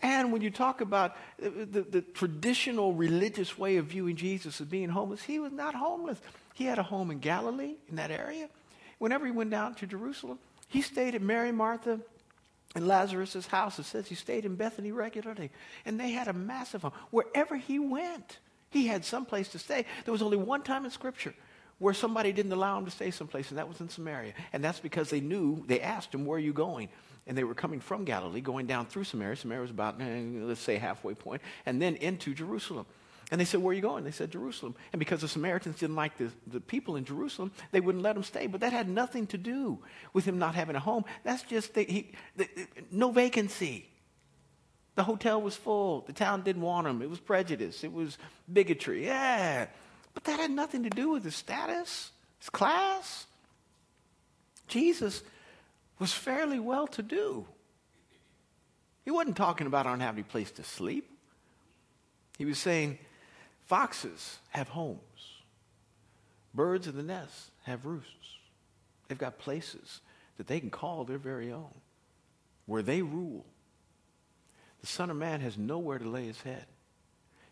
And 0.01 0.31
when 0.31 0.41
you 0.41 0.51
talk 0.51 0.81
about 0.81 1.15
the, 1.39 1.49
the, 1.49 1.81
the, 1.81 2.01
traditional 2.01 2.93
religious 2.93 3.57
way 3.57 3.77
of 3.77 3.87
viewing 3.87 4.15
Jesus 4.15 4.61
as 4.61 4.67
being 4.67 4.89
homeless, 4.89 5.23
he 5.23 5.39
was 5.39 5.51
not 5.51 5.73
homeless. 5.73 6.19
He 6.53 6.65
had 6.65 6.77
a 6.77 6.83
home 6.83 7.09
in 7.09 7.17
Galilee, 7.17 7.75
in 7.89 7.95
that 7.95 8.11
area. 8.11 8.47
Whenever 8.99 9.25
he 9.25 9.31
went 9.31 9.49
down 9.49 9.75
to 9.75 9.87
Jerusalem, 9.87 10.39
he 10.67 10.81
stayed 10.81 11.15
at 11.15 11.21
Mary, 11.21 11.51
Martha, 11.51 11.99
and 12.75 12.87
Lazarus' 12.87 13.47
house. 13.47 13.79
It 13.79 13.83
says 13.83 14.07
he 14.07 14.15
stayed 14.15 14.45
in 14.45 14.55
Bethany 14.55 14.91
regularly. 14.91 15.51
And 15.85 15.99
they 15.99 16.11
had 16.11 16.27
a 16.27 16.33
massive 16.33 16.81
home. 16.81 16.91
Wherever 17.11 17.55
he 17.55 17.79
went, 17.79 18.39
he 18.69 18.87
had 18.87 19.05
some 19.05 19.25
place 19.25 19.49
to 19.49 19.59
stay. 19.59 19.85
There 20.05 20.11
was 20.11 20.21
only 20.21 20.37
one 20.37 20.63
time 20.63 20.85
in 20.85 20.91
Scripture 20.91 21.33
where 21.79 21.93
somebody 21.93 22.31
didn't 22.31 22.51
allow 22.51 22.77
him 22.77 22.85
to 22.85 22.91
stay 22.91 23.11
someplace, 23.11 23.49
and 23.49 23.57
that 23.57 23.67
was 23.67 23.79
in 23.81 23.89
Samaria. 23.89 24.33
And 24.51 24.63
that's 24.63 24.79
because 24.79 25.09
they 25.09 25.19
knew, 25.19 25.63
they 25.67 25.79
asked 25.79 26.13
him, 26.13 26.25
Where 26.25 26.37
are 26.37 26.41
you 26.41 26.53
going? 26.53 26.89
And 27.27 27.37
they 27.37 27.43
were 27.43 27.53
coming 27.53 27.79
from 27.79 28.03
Galilee, 28.03 28.41
going 28.41 28.67
down 28.67 28.87
through 28.87 29.03
Samaria. 29.03 29.35
Samaria 29.35 29.61
was 29.61 29.71
about, 29.71 30.01
eh, 30.01 30.21
let's 30.41 30.61
say, 30.61 30.77
halfway 30.77 31.13
point, 31.13 31.41
and 31.65 31.81
then 31.81 31.95
into 31.97 32.33
Jerusalem. 32.33 32.85
And 33.29 33.41
they 33.41 33.45
said, 33.45 33.61
Where 33.61 33.71
are 33.71 33.73
you 33.73 33.81
going? 33.81 34.03
They 34.03 34.11
said, 34.11 34.31
Jerusalem. 34.31 34.75
And 34.93 34.99
because 34.99 35.21
the 35.21 35.27
Samaritans 35.27 35.79
didn't 35.79 35.95
like 35.97 36.17
the, 36.17 36.31
the 36.47 36.61
people 36.61 36.95
in 36.95 37.03
Jerusalem, 37.03 37.51
they 37.71 37.81
wouldn't 37.81 38.03
let 38.03 38.15
him 38.15 38.23
stay. 38.23 38.47
But 38.47 38.61
that 38.61 38.71
had 38.71 38.87
nothing 38.87 39.27
to 39.27 39.37
do 39.37 39.79
with 40.13 40.25
him 40.25 40.39
not 40.39 40.55
having 40.55 40.75
a 40.75 40.79
home. 40.79 41.03
That's 41.23 41.43
just 41.43 41.73
the, 41.73 41.83
he, 41.83 42.11
the, 42.37 42.47
no 42.89 43.11
vacancy. 43.11 43.89
The 44.95 45.03
hotel 45.03 45.41
was 45.41 45.55
full. 45.55 46.01
The 46.01 46.13
town 46.13 46.41
didn't 46.43 46.61
want 46.61 46.87
him. 46.87 47.01
It 47.01 47.09
was 47.09 47.19
prejudice. 47.19 47.83
It 47.83 47.91
was 47.91 48.17
bigotry. 48.51 49.05
Yeah. 49.05 49.67
But 50.13 50.23
that 50.23 50.39
had 50.39 50.51
nothing 50.51 50.83
to 50.83 50.89
do 50.89 51.11
with 51.11 51.23
his 51.23 51.35
status, 51.35 52.11
his 52.39 52.49
class. 52.49 53.27
Jesus 54.67 55.21
was 55.99 56.13
fairly 56.13 56.59
well 56.59 56.87
to 56.87 57.03
do. 57.03 57.45
He 59.05 59.11
wasn't 59.11 59.37
talking 59.37 59.67
about 59.67 59.85
I 59.85 59.91
don't 59.91 59.99
have 59.99 60.15
any 60.15 60.23
place 60.23 60.51
to 60.51 60.63
sleep. 60.63 61.09
He 62.37 62.45
was 62.45 62.57
saying, 62.57 62.97
foxes 63.67 64.39
have 64.49 64.69
homes, 64.69 64.99
birds 66.53 66.87
in 66.87 66.95
the 66.95 67.03
nest 67.03 67.51
have 67.63 67.85
roosts. 67.85 68.11
They've 69.07 69.17
got 69.17 69.37
places 69.37 70.01
that 70.37 70.47
they 70.47 70.59
can 70.59 70.69
call 70.69 71.03
their 71.03 71.17
very 71.17 71.51
own, 71.51 71.73
where 72.65 72.81
they 72.81 73.01
rule. 73.01 73.45
The 74.81 74.87
Son 74.87 75.09
of 75.09 75.17
Man 75.17 75.41
has 75.41 75.57
nowhere 75.57 75.99
to 75.99 76.07
lay 76.07 76.25
his 76.25 76.41
head, 76.41 76.65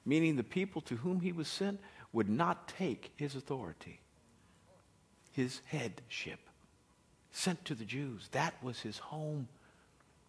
meaning 0.05 0.35
the 0.35 0.43
people 0.43 0.81
to 0.81 0.95
whom 0.95 1.21
he 1.21 1.31
was 1.31 1.47
sent 1.47 1.79
would 2.13 2.29
not 2.29 2.67
take 2.67 3.11
his 3.17 3.35
authority, 3.35 3.99
his 5.31 5.61
headship, 5.65 6.39
sent 7.31 7.65
to 7.65 7.75
the 7.75 7.85
Jews. 7.85 8.29
That 8.31 8.53
was 8.63 8.79
his 8.79 8.97
home. 8.97 9.47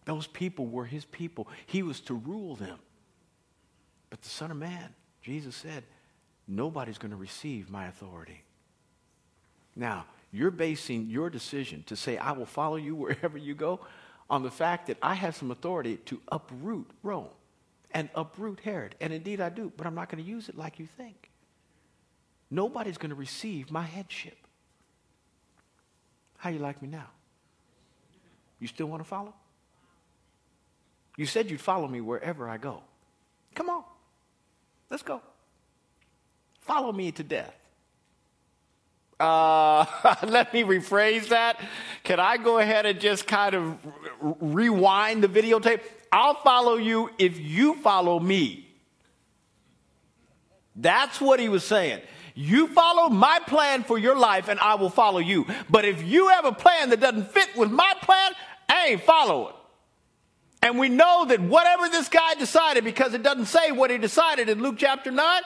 Those 0.05 0.27
people 0.27 0.65
were 0.65 0.85
his 0.85 1.05
people. 1.05 1.47
He 1.65 1.83
was 1.83 2.01
to 2.01 2.13
rule 2.13 2.55
them. 2.55 2.79
But 4.09 4.21
the 4.21 4.29
Son 4.29 4.51
of 4.51 4.57
Man, 4.57 4.93
Jesus 5.27 5.57
said, 5.57 5.83
nobody's 6.47 6.97
going 6.97 7.11
to 7.11 7.17
receive 7.17 7.69
my 7.69 7.87
authority. 7.87 8.43
Now, 9.75 10.05
you're 10.31 10.51
basing 10.51 11.09
your 11.09 11.29
decision 11.29 11.83
to 11.87 11.97
say, 11.97 12.17
I 12.17 12.31
will 12.31 12.45
follow 12.45 12.77
you 12.77 12.95
wherever 12.95 13.37
you 13.37 13.53
go, 13.53 13.81
on 14.29 14.41
the 14.41 14.49
fact 14.49 14.87
that 14.87 14.97
I 15.01 15.15
have 15.15 15.35
some 15.35 15.51
authority 15.51 15.97
to 16.05 16.21
uproot 16.31 16.89
Rome 17.03 17.27
and 17.91 18.07
uproot 18.15 18.61
Herod. 18.61 18.95
And 19.01 19.11
indeed 19.11 19.41
I 19.41 19.49
do, 19.49 19.69
but 19.75 19.85
I'm 19.85 19.95
not 19.95 20.07
going 20.09 20.23
to 20.23 20.29
use 20.29 20.47
it 20.47 20.57
like 20.57 20.79
you 20.79 20.85
think 20.85 21.29
nobody's 22.49 22.97
going 22.97 23.09
to 23.09 23.15
receive 23.15 23.69
my 23.69 23.83
headship. 23.83 24.37
How 26.37 26.51
you 26.51 26.59
like 26.59 26.81
me 26.81 26.87
now? 26.87 27.09
You 28.61 28.69
still 28.69 28.87
want 28.87 29.03
to 29.03 29.09
follow? 29.09 29.33
You 31.17 31.25
said 31.25 31.51
you'd 31.51 31.59
follow 31.59 31.89
me 31.89 31.99
wherever 31.99 32.47
I 32.47 32.55
go. 32.55 32.83
Let's 34.89 35.03
go. 35.03 35.21
Follow 36.61 36.91
me 36.91 37.11
to 37.13 37.23
death. 37.23 37.53
Uh, 39.19 39.85
let 40.27 40.53
me 40.53 40.63
rephrase 40.63 41.29
that. 41.29 41.59
Can 42.03 42.19
I 42.19 42.37
go 42.37 42.59
ahead 42.59 42.85
and 42.85 42.99
just 42.99 43.27
kind 43.27 43.55
of 43.55 43.77
rewind 44.21 45.23
the 45.23 45.27
videotape? 45.27 45.81
I'll 46.11 46.35
follow 46.35 46.75
you 46.75 47.09
if 47.17 47.39
you 47.39 47.75
follow 47.75 48.19
me. 48.19 48.67
That's 50.75 51.19
what 51.19 51.39
he 51.39 51.49
was 51.49 51.63
saying. 51.63 52.01
You 52.35 52.67
follow 52.67 53.09
my 53.09 53.39
plan 53.47 53.83
for 53.83 53.97
your 53.97 54.15
life 54.15 54.47
and 54.47 54.59
I 54.59 54.75
will 54.75 54.91
follow 54.91 55.17
you. 55.17 55.47
But 55.69 55.85
if 55.85 56.03
you 56.03 56.27
have 56.29 56.45
a 56.45 56.51
plan 56.51 56.91
that 56.91 56.99
doesn't 56.99 57.31
fit 57.31 57.49
with 57.57 57.71
my 57.71 57.93
plan, 58.01 58.31
I 58.69 58.85
ain't 58.89 59.01
following. 59.01 59.55
And 60.61 60.79
we 60.79 60.89
know 60.89 61.25
that 61.25 61.39
whatever 61.39 61.87
this 61.89 62.09
guy 62.09 62.35
decided, 62.35 62.83
because 62.83 63.13
it 63.13 63.23
doesn't 63.23 63.45
say 63.45 63.71
what 63.71 63.91
he 63.91 63.97
decided 63.97 64.49
in 64.49 64.61
Luke 64.61 64.75
chapter 64.77 65.11
9, 65.11 65.41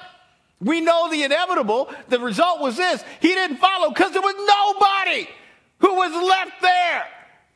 we 0.61 0.79
know 0.79 1.09
the 1.09 1.23
inevitable. 1.23 1.89
The 2.07 2.19
result 2.19 2.61
was 2.61 2.77
this. 2.77 3.03
He 3.19 3.29
didn't 3.29 3.57
follow 3.57 3.89
because 3.89 4.11
there 4.13 4.21
was 4.21 4.35
nobody 4.37 5.27
who 5.79 5.95
was 5.95 6.11
left 6.11 6.61
there 6.61 7.07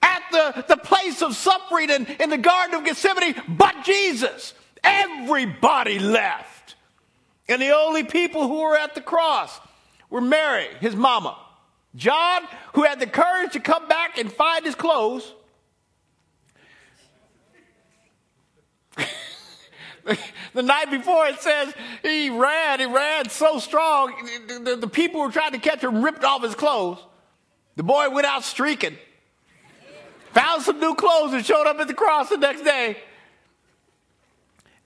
at 0.01 0.23
the, 0.31 0.75
the 0.75 0.77
place 0.77 1.21
of 1.21 1.35
suffering 1.35 1.89
in, 1.89 2.05
in 2.19 2.29
the 2.29 2.37
Garden 2.37 2.75
of 2.75 2.85
Gethsemane 2.85 3.35
but 3.47 3.83
Jesus. 3.83 4.53
Everybody 4.83 5.99
left. 5.99 6.75
And 7.47 7.61
the 7.61 7.75
only 7.75 8.03
people 8.03 8.47
who 8.47 8.61
were 8.61 8.77
at 8.77 8.95
the 8.95 9.01
cross 9.01 9.59
were 10.09 10.21
Mary, 10.21 10.67
his 10.81 10.95
mama, 10.95 11.37
John, 11.95 12.41
who 12.73 12.83
had 12.83 12.99
the 12.99 13.07
courage 13.07 13.53
to 13.53 13.59
come 13.59 13.87
back 13.87 14.17
and 14.17 14.31
find 14.31 14.65
his 14.65 14.75
clothes. 14.75 15.31
the 20.53 20.61
night 20.61 20.91
before 20.91 21.25
it 21.27 21.39
says 21.41 21.73
he 22.03 22.29
ran, 22.29 22.79
he 22.79 22.85
ran 22.85 23.29
so 23.29 23.59
strong, 23.59 24.13
the, 24.47 24.59
the, 24.59 24.75
the, 24.75 24.87
people 24.87 25.23
who 25.23 25.31
tried 25.31 25.53
to 25.53 25.59
catch 25.59 25.83
him, 25.83 26.03
ripped 26.03 26.23
off 26.23 26.43
his 26.43 26.53
clothes. 26.53 26.99
The 27.75 27.83
boy 27.83 28.09
went 28.09 28.27
out 28.27 28.43
streaking, 28.43 28.97
found 30.31 30.61
some 30.61 30.79
new 30.79 30.95
clothes, 30.95 31.33
and 31.33 31.45
showed 31.45 31.65
up 31.65 31.79
at 31.79 31.87
the 31.87 31.93
cross 31.93 32.29
the 32.29 32.37
next 32.37 32.61
day. 32.61 32.97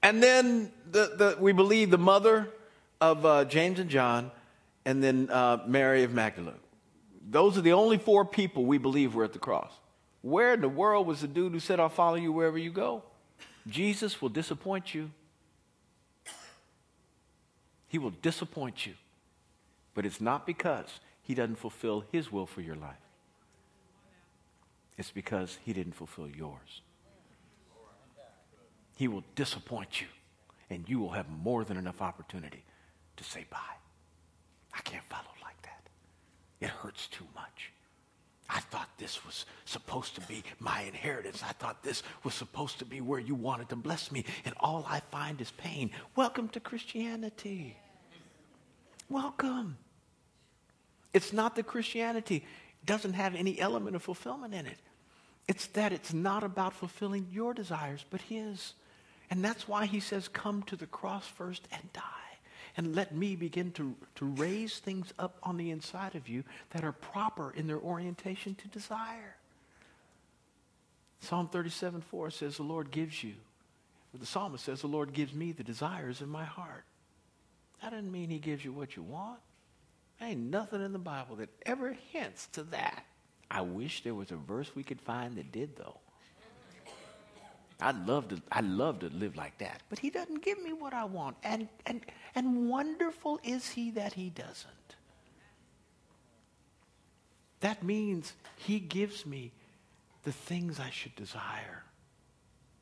And 0.01 0.23
then 0.23 0.71
the, 0.89 1.12
the, 1.17 1.38
we 1.39 1.51
believe 1.51 1.91
the 1.91 1.97
mother 1.97 2.49
of 3.01 3.25
uh, 3.25 3.45
James 3.45 3.79
and 3.79 3.89
John, 3.89 4.32
and 4.86 5.03
then 5.03 5.29
uh, 5.29 5.58
Mary 5.67 6.03
of 6.03 6.13
Magdalene. 6.13 6.55
Those 7.29 7.58
are 7.58 7.62
the 7.62 7.73
only 7.73 7.97
four 7.97 8.23
people 8.23 8.65
we 8.65 8.77
believe 8.77 9.15
were 9.15 9.25
at 9.25 9.34
the 9.34 9.39
cross. 9.39 9.71
Where 10.21 10.53
in 10.53 10.62
the 10.62 10.69
world 10.69 11.08
was 11.08 11.21
the 11.21 11.27
dude 11.27 11.51
who 11.51 11.60
said, 11.60 11.79
I'll 11.79 11.89
follow 11.89 12.15
you 12.15 12.32
wherever 12.32 12.58
you 12.58 12.71
go? 12.71 13.03
Jesus 13.69 14.21
will 14.21 14.29
disappoint 14.29 14.93
you. 14.93 15.12
He 17.88 17.97
will 17.97 18.13
disappoint 18.21 18.86
you. 18.86 18.93
But 19.93 20.05
it's 20.05 20.21
not 20.21 20.45
because 20.45 20.99
he 21.23 21.34
doesn't 21.34 21.58
fulfill 21.58 22.03
his 22.12 22.32
will 22.32 22.45
for 22.45 22.62
your 22.62 22.75
life, 22.75 23.05
it's 24.97 25.12
because 25.12 25.58
he 25.63 25.73
didn't 25.73 25.93
fulfill 25.93 26.27
yours. 26.27 26.82
He 28.95 29.08
will 29.08 29.23
disappoint 29.36 30.01
you 30.01 30.08
and 30.69 30.88
you 30.88 30.99
will 30.99 31.12
have 31.12 31.29
more 31.29 31.63
than 31.63 31.77
enough 31.77 32.01
opportunity 32.01 32.63
to 33.15 33.23
say 33.23 33.45
bye. 33.49 33.58
I 34.73 34.82
can't 34.82 35.05
follow 35.10 35.32
like 35.41 35.62
that. 35.62 35.84
It 36.60 36.69
hurts 36.69 37.08
too 37.08 37.25
much. 37.34 37.71
I 38.50 38.60
thought 38.60 38.90
this 38.98 39.24
was 39.26 39.46
supposed 39.66 40.16
to 40.16 40.22
be 40.22 40.44
my 40.60 40.82
inheritance. 40.82 41.44
I 41.44 41.52
thought 41.52 41.84
this 41.84 42.02
was 42.24 42.34
supposed 42.34 42.80
to 42.80 42.86
be 42.86 43.00
where 43.00 43.20
you 43.20 43.36
wanted 43.36 43.70
to 43.70 43.76
bless 43.76 44.12
me, 44.12 44.26
and 44.44 44.56
all 44.60 44.86
I 44.90 45.02
find 45.12 45.40
is 45.40 45.52
pain. 45.52 45.92
Welcome 46.16 46.50
to 46.50 46.60
Christianity. 46.60 47.78
Welcome. 49.08 49.78
It's 51.14 51.32
not 51.32 51.56
that 51.56 51.68
Christianity 51.68 52.44
doesn't 52.86 53.14
have 53.14 53.36
any 53.36 53.60
element 53.60 53.96
of 53.96 54.02
fulfillment 54.02 54.54
in 54.54 54.66
it. 54.66 54.78
It's 55.48 55.68
that 55.68 55.92
it's 55.92 56.14
not 56.14 56.44
about 56.44 56.74
fulfilling 56.74 57.28
your 57.32 57.54
desires, 57.54 58.06
but 58.10 58.22
His. 58.22 58.74
And 59.30 59.44
that's 59.44 59.68
why 59.68 59.86
He 59.86 60.00
says, 60.00 60.28
Come 60.28 60.64
to 60.64 60.76
the 60.76 60.88
cross 60.88 61.28
first 61.28 61.68
and 61.72 61.94
die. 61.94 62.04
And 62.80 62.96
let 62.96 63.13
me 63.13 63.36
begin 63.36 63.74
to, 63.74 63.94
to 64.15 64.26
raise 64.26 64.80
things 64.80 65.13
up 65.20 65.38
on 65.44 65.58
the 65.58 65.70
inside 65.70 66.15
of 66.15 66.30
you 66.30 66.46
that 66.70 66.86
are 66.86 66.94
proper 66.94 67.52
in 67.52 67.68
their 67.68 67.78
orientation 67.78 68.56
to 68.56 68.70
desire. 68.70 69.36
Psalm 71.20 71.50
37 71.50 72.00
4 72.00 72.32
says, 72.32 72.56
The 72.56 72.63
Lord 72.63 72.89
gives 72.89 73.22
you. 73.22 73.34
The 74.18 74.26
psalmist 74.26 74.63
says, 74.63 74.80
The 74.80 74.88
Lord 74.88 75.12
gives 75.12 75.34
me 75.34 75.52
the 75.52 75.62
desires 75.62 76.22
in 76.22 76.30
my 76.30 76.46
heart. 76.46 76.86
That 77.82 77.89
doesn't 77.89 78.13
mean 78.13 78.30
He 78.30 78.39
gives 78.39 78.63
you 78.63 78.72
what 78.72 78.96
you 78.96 79.04
want. 79.04 79.39
There 80.18 80.30
ain't 80.30 80.50
nothing 80.50 80.82
in 80.82 80.94
the 80.94 81.00
Bible 81.00 81.36
that 81.36 81.50
ever 81.65 81.98
hints 82.13 82.48
to 82.54 82.63
that. 82.63 83.04
I 83.52 83.60
wish 83.60 84.04
there 84.04 84.15
was 84.15 84.32
a 84.32 84.38
verse 84.38 84.74
we 84.74 84.86
could 84.86 85.02
find 85.02 85.36
that 85.36 85.52
did, 85.52 85.76
though. 85.76 86.00
I'd 87.82 88.08
love 88.08 88.28
to, 88.30 88.42
I'd 88.52 88.65
love 88.65 89.00
to 89.00 89.10
live 89.10 89.36
like 89.36 89.58
that. 89.60 89.82
But 89.89 90.00
he 90.00 90.10
doesn't 90.10 90.44
give 90.44 90.62
me 90.62 90.74
what 90.74 90.94
I 90.94 91.06
want. 91.06 91.38
And, 91.44 91.70
and, 91.86 92.02
and 92.36 92.70
wonderful 92.70 93.39
is 93.44 93.70
he 93.70 93.92
that 93.92 94.13
he 94.13 94.30
doesn't. 94.30 94.74
That 97.62 97.84
means 97.84 98.34
he 98.58 98.80
gives 98.80 99.26
me 99.26 99.52
the 100.24 100.32
things 100.32 100.80
I 100.80 100.89
should 100.89 101.15
desire. 101.15 101.84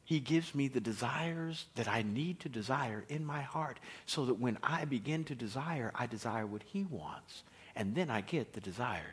He 0.04 0.20
gives 0.20 0.56
me 0.56 0.68
the 0.68 0.80
desires 0.80 1.66
that 1.76 1.88
I 1.88 2.02
need 2.02 2.40
to 2.42 2.50
desire 2.50 3.04
in 3.10 3.26
my 3.26 3.42
heart 3.42 3.80
so 4.06 4.26
that 4.26 4.40
when 4.40 4.58
I 4.64 4.86
begin 4.86 5.26
to 5.26 5.36
desire, 5.36 5.92
I 5.94 6.08
desire 6.08 6.46
what 6.46 6.64
he 6.64 6.86
wants. 6.86 7.44
And 7.76 7.94
then 7.94 8.10
I 8.10 8.22
get 8.22 8.54
the 8.54 8.62
desires 8.62 9.04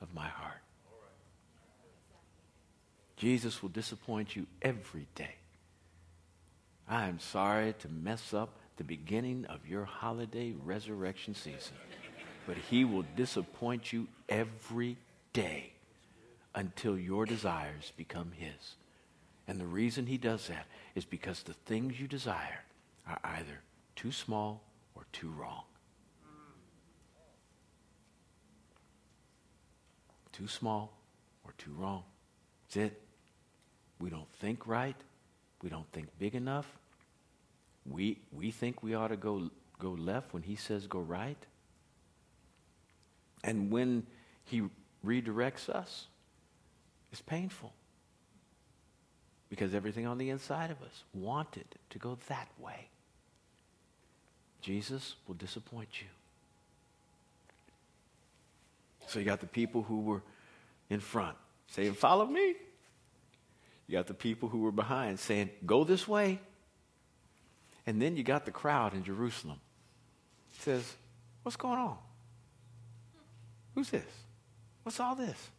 of 0.00 0.12
my 0.14 0.26
heart. 0.26 0.62
Jesus 3.22 3.62
will 3.62 3.68
disappoint 3.68 4.34
you 4.34 4.48
every 4.60 5.06
day. 5.14 5.36
I 6.88 7.06
am 7.06 7.20
sorry 7.20 7.72
to 7.78 7.88
mess 7.88 8.34
up 8.34 8.58
the 8.78 8.82
beginning 8.82 9.46
of 9.48 9.64
your 9.64 9.84
holiday 9.84 10.54
resurrection 10.64 11.36
season, 11.36 11.76
but 12.48 12.56
he 12.56 12.84
will 12.84 13.04
disappoint 13.14 13.92
you 13.92 14.08
every 14.28 14.96
day 15.32 15.70
until 16.56 16.98
your 16.98 17.24
desires 17.24 17.92
become 17.96 18.32
his. 18.36 18.74
And 19.46 19.60
the 19.60 19.68
reason 19.68 20.06
he 20.06 20.18
does 20.18 20.48
that 20.48 20.66
is 20.96 21.04
because 21.04 21.44
the 21.44 21.54
things 21.54 22.00
you 22.00 22.08
desire 22.08 22.64
are 23.06 23.20
either 23.22 23.60
too 23.94 24.10
small 24.10 24.64
or 24.96 25.04
too 25.12 25.30
wrong. 25.30 25.62
Too 30.32 30.48
small 30.48 30.92
or 31.44 31.52
too 31.56 31.72
wrong. 31.78 32.02
That's 32.66 32.88
it. 32.88 33.02
We 34.02 34.10
don't 34.10 34.28
think 34.40 34.66
right. 34.66 34.96
We 35.62 35.70
don't 35.70 35.86
think 35.92 36.08
big 36.18 36.34
enough. 36.34 36.66
We, 37.88 38.18
we 38.32 38.50
think 38.50 38.82
we 38.82 38.94
ought 38.96 39.08
to 39.08 39.16
go, 39.16 39.48
go 39.78 39.90
left 39.90 40.34
when 40.34 40.42
he 40.42 40.56
says 40.56 40.88
go 40.88 40.98
right. 40.98 41.36
And 43.44 43.70
when 43.70 44.04
he 44.44 44.62
redirects 45.06 45.68
us, 45.68 46.08
it's 47.12 47.20
painful. 47.20 47.72
Because 49.48 49.72
everything 49.72 50.04
on 50.04 50.18
the 50.18 50.30
inside 50.30 50.72
of 50.72 50.82
us 50.82 51.04
wanted 51.14 51.66
to 51.90 51.98
go 52.00 52.18
that 52.26 52.48
way. 52.58 52.88
Jesus 54.62 55.14
will 55.28 55.36
disappoint 55.36 56.00
you. 56.00 56.08
So 59.06 59.20
you 59.20 59.24
got 59.24 59.38
the 59.38 59.46
people 59.46 59.82
who 59.82 60.00
were 60.00 60.22
in 60.90 60.98
front 60.98 61.36
saying, 61.68 61.94
Follow 61.94 62.26
me. 62.26 62.56
You 63.86 63.98
got 63.98 64.06
the 64.06 64.14
people 64.14 64.48
who 64.48 64.60
were 64.60 64.72
behind 64.72 65.18
saying, 65.18 65.50
Go 65.66 65.84
this 65.84 66.06
way. 66.06 66.40
And 67.86 68.00
then 68.00 68.16
you 68.16 68.22
got 68.22 68.44
the 68.44 68.52
crowd 68.52 68.94
in 68.94 69.04
Jerusalem. 69.04 69.60
It 70.54 70.62
says, 70.62 70.96
What's 71.42 71.56
going 71.56 71.78
on? 71.78 71.98
Who's 73.74 73.90
this? 73.90 74.04
What's 74.82 75.00
all 75.00 75.14
this? 75.14 75.50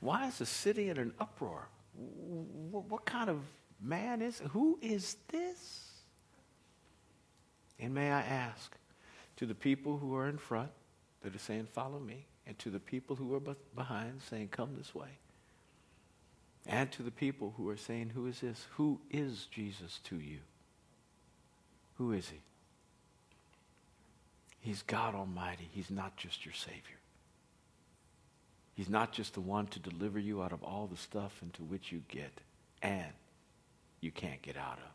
Why 0.00 0.28
is 0.28 0.38
the 0.38 0.46
city 0.46 0.90
in 0.90 0.98
an 0.98 1.14
uproar? 1.18 1.68
What 1.94 3.06
kind 3.06 3.30
of 3.30 3.40
man 3.80 4.20
is 4.20 4.42
who 4.50 4.78
is 4.82 5.16
this? 5.28 5.90
And 7.78 7.94
may 7.94 8.10
I 8.10 8.20
ask 8.20 8.76
to 9.36 9.46
the 9.46 9.54
people 9.54 9.98
who 9.98 10.14
are 10.14 10.28
in 10.28 10.38
front 10.38 10.70
that 11.22 11.34
are 11.34 11.38
saying, 11.38 11.68
Follow 11.72 11.98
me, 11.98 12.26
and 12.46 12.58
to 12.60 12.70
the 12.70 12.80
people 12.80 13.16
who 13.16 13.34
are 13.34 13.40
behind 13.74 14.20
saying, 14.28 14.48
Come 14.48 14.74
this 14.76 14.94
way. 14.94 15.08
And 16.66 16.90
to 16.92 17.02
the 17.02 17.10
people 17.10 17.54
who 17.56 17.68
are 17.68 17.76
saying, 17.76 18.12
Who 18.14 18.26
is 18.26 18.40
this? 18.40 18.66
Who 18.76 19.00
is 19.10 19.46
Jesus 19.50 20.00
to 20.04 20.16
you? 20.16 20.38
Who 21.98 22.12
is 22.12 22.28
he? 22.28 22.40
He's 24.60 24.82
God 24.82 25.14
Almighty. 25.14 25.68
He's 25.72 25.90
not 25.90 26.16
just 26.16 26.46
your 26.46 26.54
Savior. 26.54 26.98
He's 28.74 28.88
not 28.88 29.12
just 29.12 29.34
the 29.34 29.40
one 29.40 29.66
to 29.68 29.78
deliver 29.78 30.18
you 30.18 30.42
out 30.42 30.52
of 30.52 30.62
all 30.62 30.88
the 30.90 30.96
stuff 30.96 31.38
into 31.42 31.62
which 31.62 31.92
you 31.92 32.02
get 32.08 32.40
and 32.82 33.12
you 34.00 34.10
can't 34.10 34.42
get 34.42 34.56
out 34.56 34.78
of. 34.78 34.90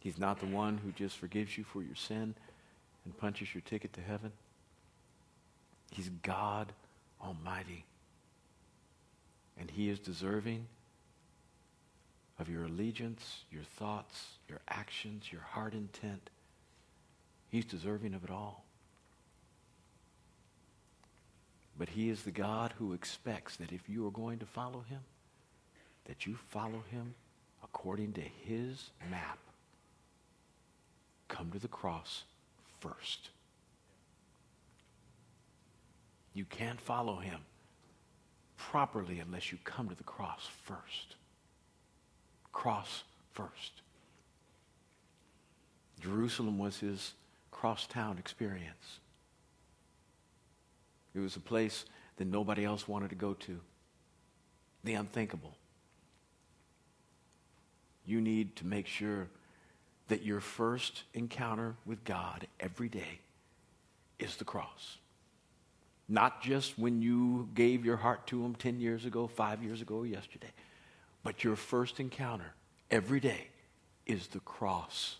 He's 0.00 0.18
not 0.18 0.40
the 0.40 0.46
one 0.46 0.76
who 0.78 0.92
just 0.92 1.16
forgives 1.16 1.56
you 1.56 1.64
for 1.64 1.82
your 1.82 1.94
sin 1.94 2.34
and 3.04 3.16
punches 3.16 3.54
your 3.54 3.62
ticket 3.62 3.94
to 3.94 4.00
heaven. 4.00 4.32
He's 5.90 6.10
God 6.22 6.72
Almighty. 7.22 7.86
And 9.58 9.70
He 9.70 9.88
is 9.88 9.98
deserving 9.98 10.66
of 12.38 12.48
your 12.48 12.64
allegiance, 12.64 13.44
your 13.50 13.62
thoughts, 13.62 14.38
your 14.48 14.60
actions, 14.68 15.30
your 15.30 15.42
heart 15.42 15.72
intent. 15.72 16.30
He's 17.48 17.64
deserving 17.64 18.14
of 18.14 18.24
it 18.24 18.30
all. 18.30 18.64
But 21.78 21.88
He 21.88 22.10
is 22.10 22.22
the 22.22 22.30
God 22.30 22.74
who 22.78 22.92
expects 22.92 23.56
that 23.56 23.72
if 23.72 23.88
you 23.88 24.06
are 24.06 24.10
going 24.10 24.38
to 24.40 24.46
follow 24.46 24.84
Him, 24.88 25.00
that 26.06 26.26
you 26.26 26.36
follow 26.50 26.82
Him 26.90 27.14
according 27.62 28.12
to 28.14 28.20
His 28.20 28.90
map. 29.10 29.38
Come 31.28 31.50
to 31.52 31.58
the 31.58 31.68
cross 31.68 32.24
first. 32.80 33.30
You 36.34 36.44
can't 36.44 36.80
follow 36.80 37.16
Him 37.16 37.40
properly 38.74 39.20
unless 39.20 39.52
you 39.52 39.58
come 39.62 39.88
to 39.88 39.94
the 39.94 40.02
cross 40.02 40.48
first. 40.64 41.14
Cross 42.52 43.04
first. 43.32 43.82
Jerusalem 46.00 46.58
was 46.58 46.80
his 46.80 47.12
crosstown 47.52 48.18
experience. 48.18 48.98
It 51.14 51.20
was 51.20 51.36
a 51.36 51.40
place 51.40 51.84
that 52.16 52.26
nobody 52.26 52.64
else 52.64 52.88
wanted 52.88 53.10
to 53.10 53.14
go 53.14 53.34
to. 53.34 53.60
The 54.82 54.94
unthinkable. 54.94 55.54
You 58.04 58.20
need 58.20 58.56
to 58.56 58.66
make 58.66 58.88
sure 58.88 59.28
that 60.08 60.24
your 60.24 60.40
first 60.40 61.04
encounter 61.14 61.76
with 61.86 62.02
God 62.02 62.48
every 62.58 62.88
day 62.88 63.20
is 64.18 64.34
the 64.34 64.44
cross. 64.44 64.96
Not 66.08 66.42
just 66.42 66.78
when 66.78 67.00
you 67.00 67.48
gave 67.54 67.84
your 67.84 67.96
heart 67.96 68.26
to 68.28 68.44
Him 68.44 68.54
10 68.54 68.80
years 68.80 69.04
ago, 69.04 69.26
five 69.26 69.62
years 69.62 69.80
ago, 69.80 69.96
or 69.96 70.06
yesterday, 70.06 70.52
but 71.22 71.42
your 71.42 71.56
first 71.56 72.00
encounter 72.00 72.52
every 72.90 73.20
day 73.20 73.48
is 74.06 74.26
the 74.28 74.40
cross. 74.40 75.16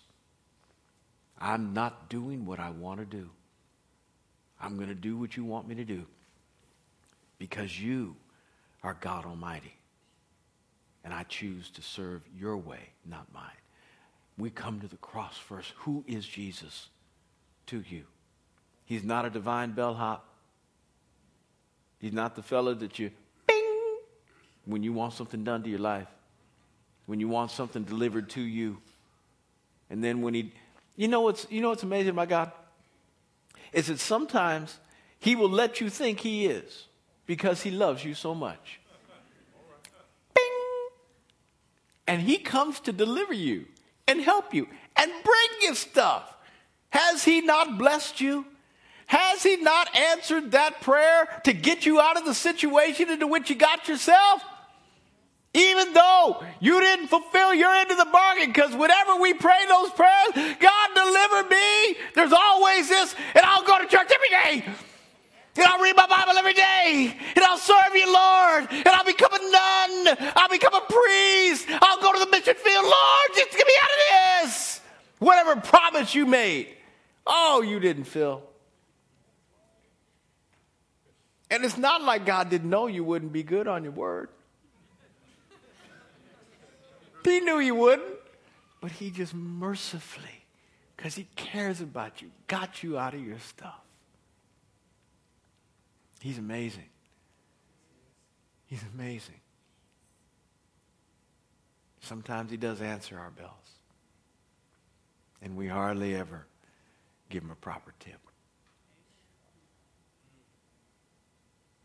I'm 1.38 1.72
not 1.72 2.08
doing 2.10 2.44
what 2.46 2.60
I 2.60 2.70
want 2.70 3.00
to 3.00 3.06
do. 3.06 3.30
I'm 4.60 4.76
going 4.76 4.88
to 4.88 4.94
do 4.94 5.16
what 5.16 5.36
you 5.36 5.44
want 5.44 5.68
me 5.68 5.74
to 5.76 5.84
do 5.84 6.06
because 7.38 7.80
you 7.80 8.16
are 8.82 8.96
God 9.00 9.24
Almighty. 9.24 9.74
And 11.04 11.12
I 11.12 11.24
choose 11.24 11.70
to 11.70 11.82
serve 11.82 12.22
your 12.38 12.56
way, 12.56 12.90
not 13.04 13.26
mine. 13.32 13.42
We 14.38 14.50
come 14.50 14.80
to 14.80 14.88
the 14.88 14.96
cross 14.96 15.36
first. 15.36 15.72
Who 15.78 16.04
is 16.06 16.26
Jesus 16.26 16.88
to 17.66 17.84
you? 17.88 18.04
He's 18.86 19.04
not 19.04 19.24
a 19.24 19.30
divine 19.30 19.72
bellhop. 19.72 20.26
He's 22.04 22.12
not 22.12 22.36
the 22.36 22.42
fella 22.42 22.74
that 22.74 22.98
you 22.98 23.10
bing 23.46 23.96
when 24.66 24.82
you 24.82 24.92
want 24.92 25.14
something 25.14 25.42
done 25.42 25.62
to 25.62 25.70
your 25.70 25.78
life, 25.78 26.06
when 27.06 27.18
you 27.18 27.28
want 27.28 27.50
something 27.50 27.82
delivered 27.82 28.28
to 28.28 28.42
you. 28.42 28.76
And 29.88 30.04
then 30.04 30.20
when 30.20 30.34
he, 30.34 30.52
you 30.96 31.08
know 31.08 31.22
what's, 31.22 31.46
you 31.48 31.62
know 31.62 31.70
what's 31.70 31.82
amazing 31.82 32.14
my 32.14 32.26
God? 32.26 32.52
Is 33.72 33.86
that 33.86 34.00
sometimes 34.00 34.78
he 35.18 35.34
will 35.34 35.48
let 35.48 35.80
you 35.80 35.88
think 35.88 36.20
he 36.20 36.44
is 36.44 36.88
because 37.24 37.62
he 37.62 37.70
loves 37.70 38.04
you 38.04 38.12
so 38.12 38.34
much. 38.34 38.80
Bing! 40.34 40.90
And 42.06 42.20
he 42.20 42.36
comes 42.36 42.80
to 42.80 42.92
deliver 42.92 43.32
you 43.32 43.64
and 44.06 44.20
help 44.20 44.52
you 44.52 44.68
and 44.94 45.10
bring 45.10 45.62
you 45.62 45.74
stuff. 45.74 46.36
Has 46.90 47.24
he 47.24 47.40
not 47.40 47.78
blessed 47.78 48.20
you? 48.20 48.44
Has 49.06 49.42
he 49.42 49.56
not 49.56 49.94
answered 49.96 50.52
that 50.52 50.80
prayer 50.80 51.28
to 51.44 51.52
get 51.52 51.86
you 51.86 52.00
out 52.00 52.16
of 52.16 52.24
the 52.24 52.34
situation 52.34 53.10
into 53.10 53.26
which 53.26 53.50
you 53.50 53.56
got 53.56 53.88
yourself? 53.88 54.42
Even 55.52 55.92
though 55.92 56.42
you 56.58 56.80
didn't 56.80 57.06
fulfill 57.06 57.54
your 57.54 57.72
end 57.72 57.90
of 57.90 57.96
the 57.96 58.08
bargain, 58.10 58.48
because 58.48 58.74
whenever 58.74 59.16
we 59.20 59.34
pray 59.34 59.58
those 59.68 59.90
prayers, 59.90 60.56
God 60.58 60.88
deliver 60.94 61.48
me, 61.48 61.96
there's 62.14 62.32
always 62.32 62.88
this, 62.88 63.14
and 63.36 63.46
I'll 63.46 63.62
go 63.62 63.78
to 63.78 63.86
church 63.86 64.10
every 64.12 64.28
day. 64.30 64.74
And 65.56 65.64
I'll 65.64 65.80
read 65.80 65.94
my 65.94 66.08
Bible 66.08 66.36
every 66.36 66.54
day. 66.54 67.16
And 67.36 67.44
I'll 67.44 67.58
serve 67.58 67.94
you, 67.94 68.12
Lord. 68.12 68.66
And 68.72 68.88
I'll 68.88 69.04
become 69.04 69.32
a 69.32 69.38
nun. 69.38 70.32
I'll 70.34 70.48
become 70.48 70.74
a 70.74 70.80
priest. 70.80 71.68
I'll 71.80 72.00
go 72.00 72.12
to 72.12 72.18
the 72.18 72.30
mission 72.32 72.56
field. 72.56 72.84
Lord, 72.84 73.36
just 73.36 73.52
get 73.52 73.64
me 73.64 73.72
out 73.80 73.90
of 73.90 74.48
this. 74.48 74.80
Whatever 75.20 75.60
promise 75.60 76.12
you 76.12 76.26
made. 76.26 76.74
Oh, 77.24 77.62
you 77.62 77.78
didn't 77.78 78.04
fill. 78.04 78.42
And 81.54 81.64
it's 81.64 81.78
not 81.78 82.02
like 82.02 82.26
God 82.26 82.50
didn't 82.50 82.68
know 82.68 82.88
you 82.88 83.04
wouldn't 83.04 83.32
be 83.32 83.44
good 83.44 83.68
on 83.68 83.84
your 83.84 83.92
word. 83.92 84.28
He 87.22 87.38
knew 87.38 87.60
you 87.60 87.76
wouldn't, 87.76 88.16
but 88.80 88.90
he 88.90 89.12
just 89.12 89.32
mercifully, 89.32 90.44
because 90.96 91.14
he 91.14 91.28
cares 91.36 91.80
about 91.80 92.20
you, 92.20 92.32
got 92.48 92.82
you 92.82 92.98
out 92.98 93.14
of 93.14 93.24
your 93.24 93.38
stuff. 93.38 93.80
He's 96.18 96.38
amazing. 96.38 96.88
He's 98.66 98.82
amazing. 98.92 99.40
Sometimes 102.00 102.50
he 102.50 102.56
does 102.56 102.82
answer 102.82 103.16
our 103.16 103.30
bells. 103.30 103.52
And 105.40 105.56
we 105.56 105.68
hardly 105.68 106.16
ever 106.16 106.46
give 107.30 107.44
him 107.44 107.52
a 107.52 107.54
proper 107.54 107.94
tip. 108.00 108.23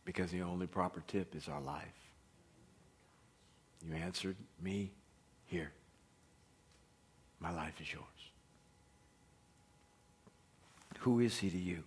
Because 0.09 0.31
the 0.31 0.41
only 0.41 0.65
proper 0.65 1.03
tip 1.05 1.35
is 1.35 1.47
our 1.47 1.61
life. 1.61 1.85
You 3.85 3.93
answered 3.93 4.37
me 4.59 4.89
here. 5.45 5.71
My 7.39 7.51
life 7.51 7.79
is 7.79 7.93
yours. 7.93 8.05
Who 11.01 11.19
is 11.19 11.37
he 11.37 11.51
to 11.51 11.57
you? 11.59 11.83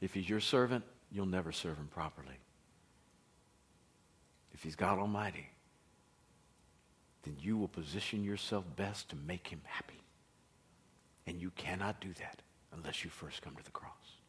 If 0.00 0.14
he's 0.14 0.28
your 0.28 0.38
servant, 0.38 0.84
you'll 1.10 1.26
never 1.26 1.50
serve 1.50 1.78
him 1.78 1.88
properly. 1.88 2.38
If 4.54 4.62
he's 4.62 4.76
God 4.76 5.00
Almighty, 5.00 5.50
then 7.24 7.34
you 7.40 7.58
will 7.58 7.66
position 7.66 8.22
yourself 8.22 8.64
best 8.76 9.08
to 9.08 9.16
make 9.16 9.48
him 9.48 9.62
happy. 9.64 10.00
And 11.26 11.40
you 11.40 11.50
cannot 11.56 12.00
do 12.00 12.12
that 12.20 12.40
unless 12.72 13.02
you 13.02 13.10
first 13.10 13.42
come 13.42 13.56
to 13.56 13.64
the 13.64 13.72
cross. 13.72 14.19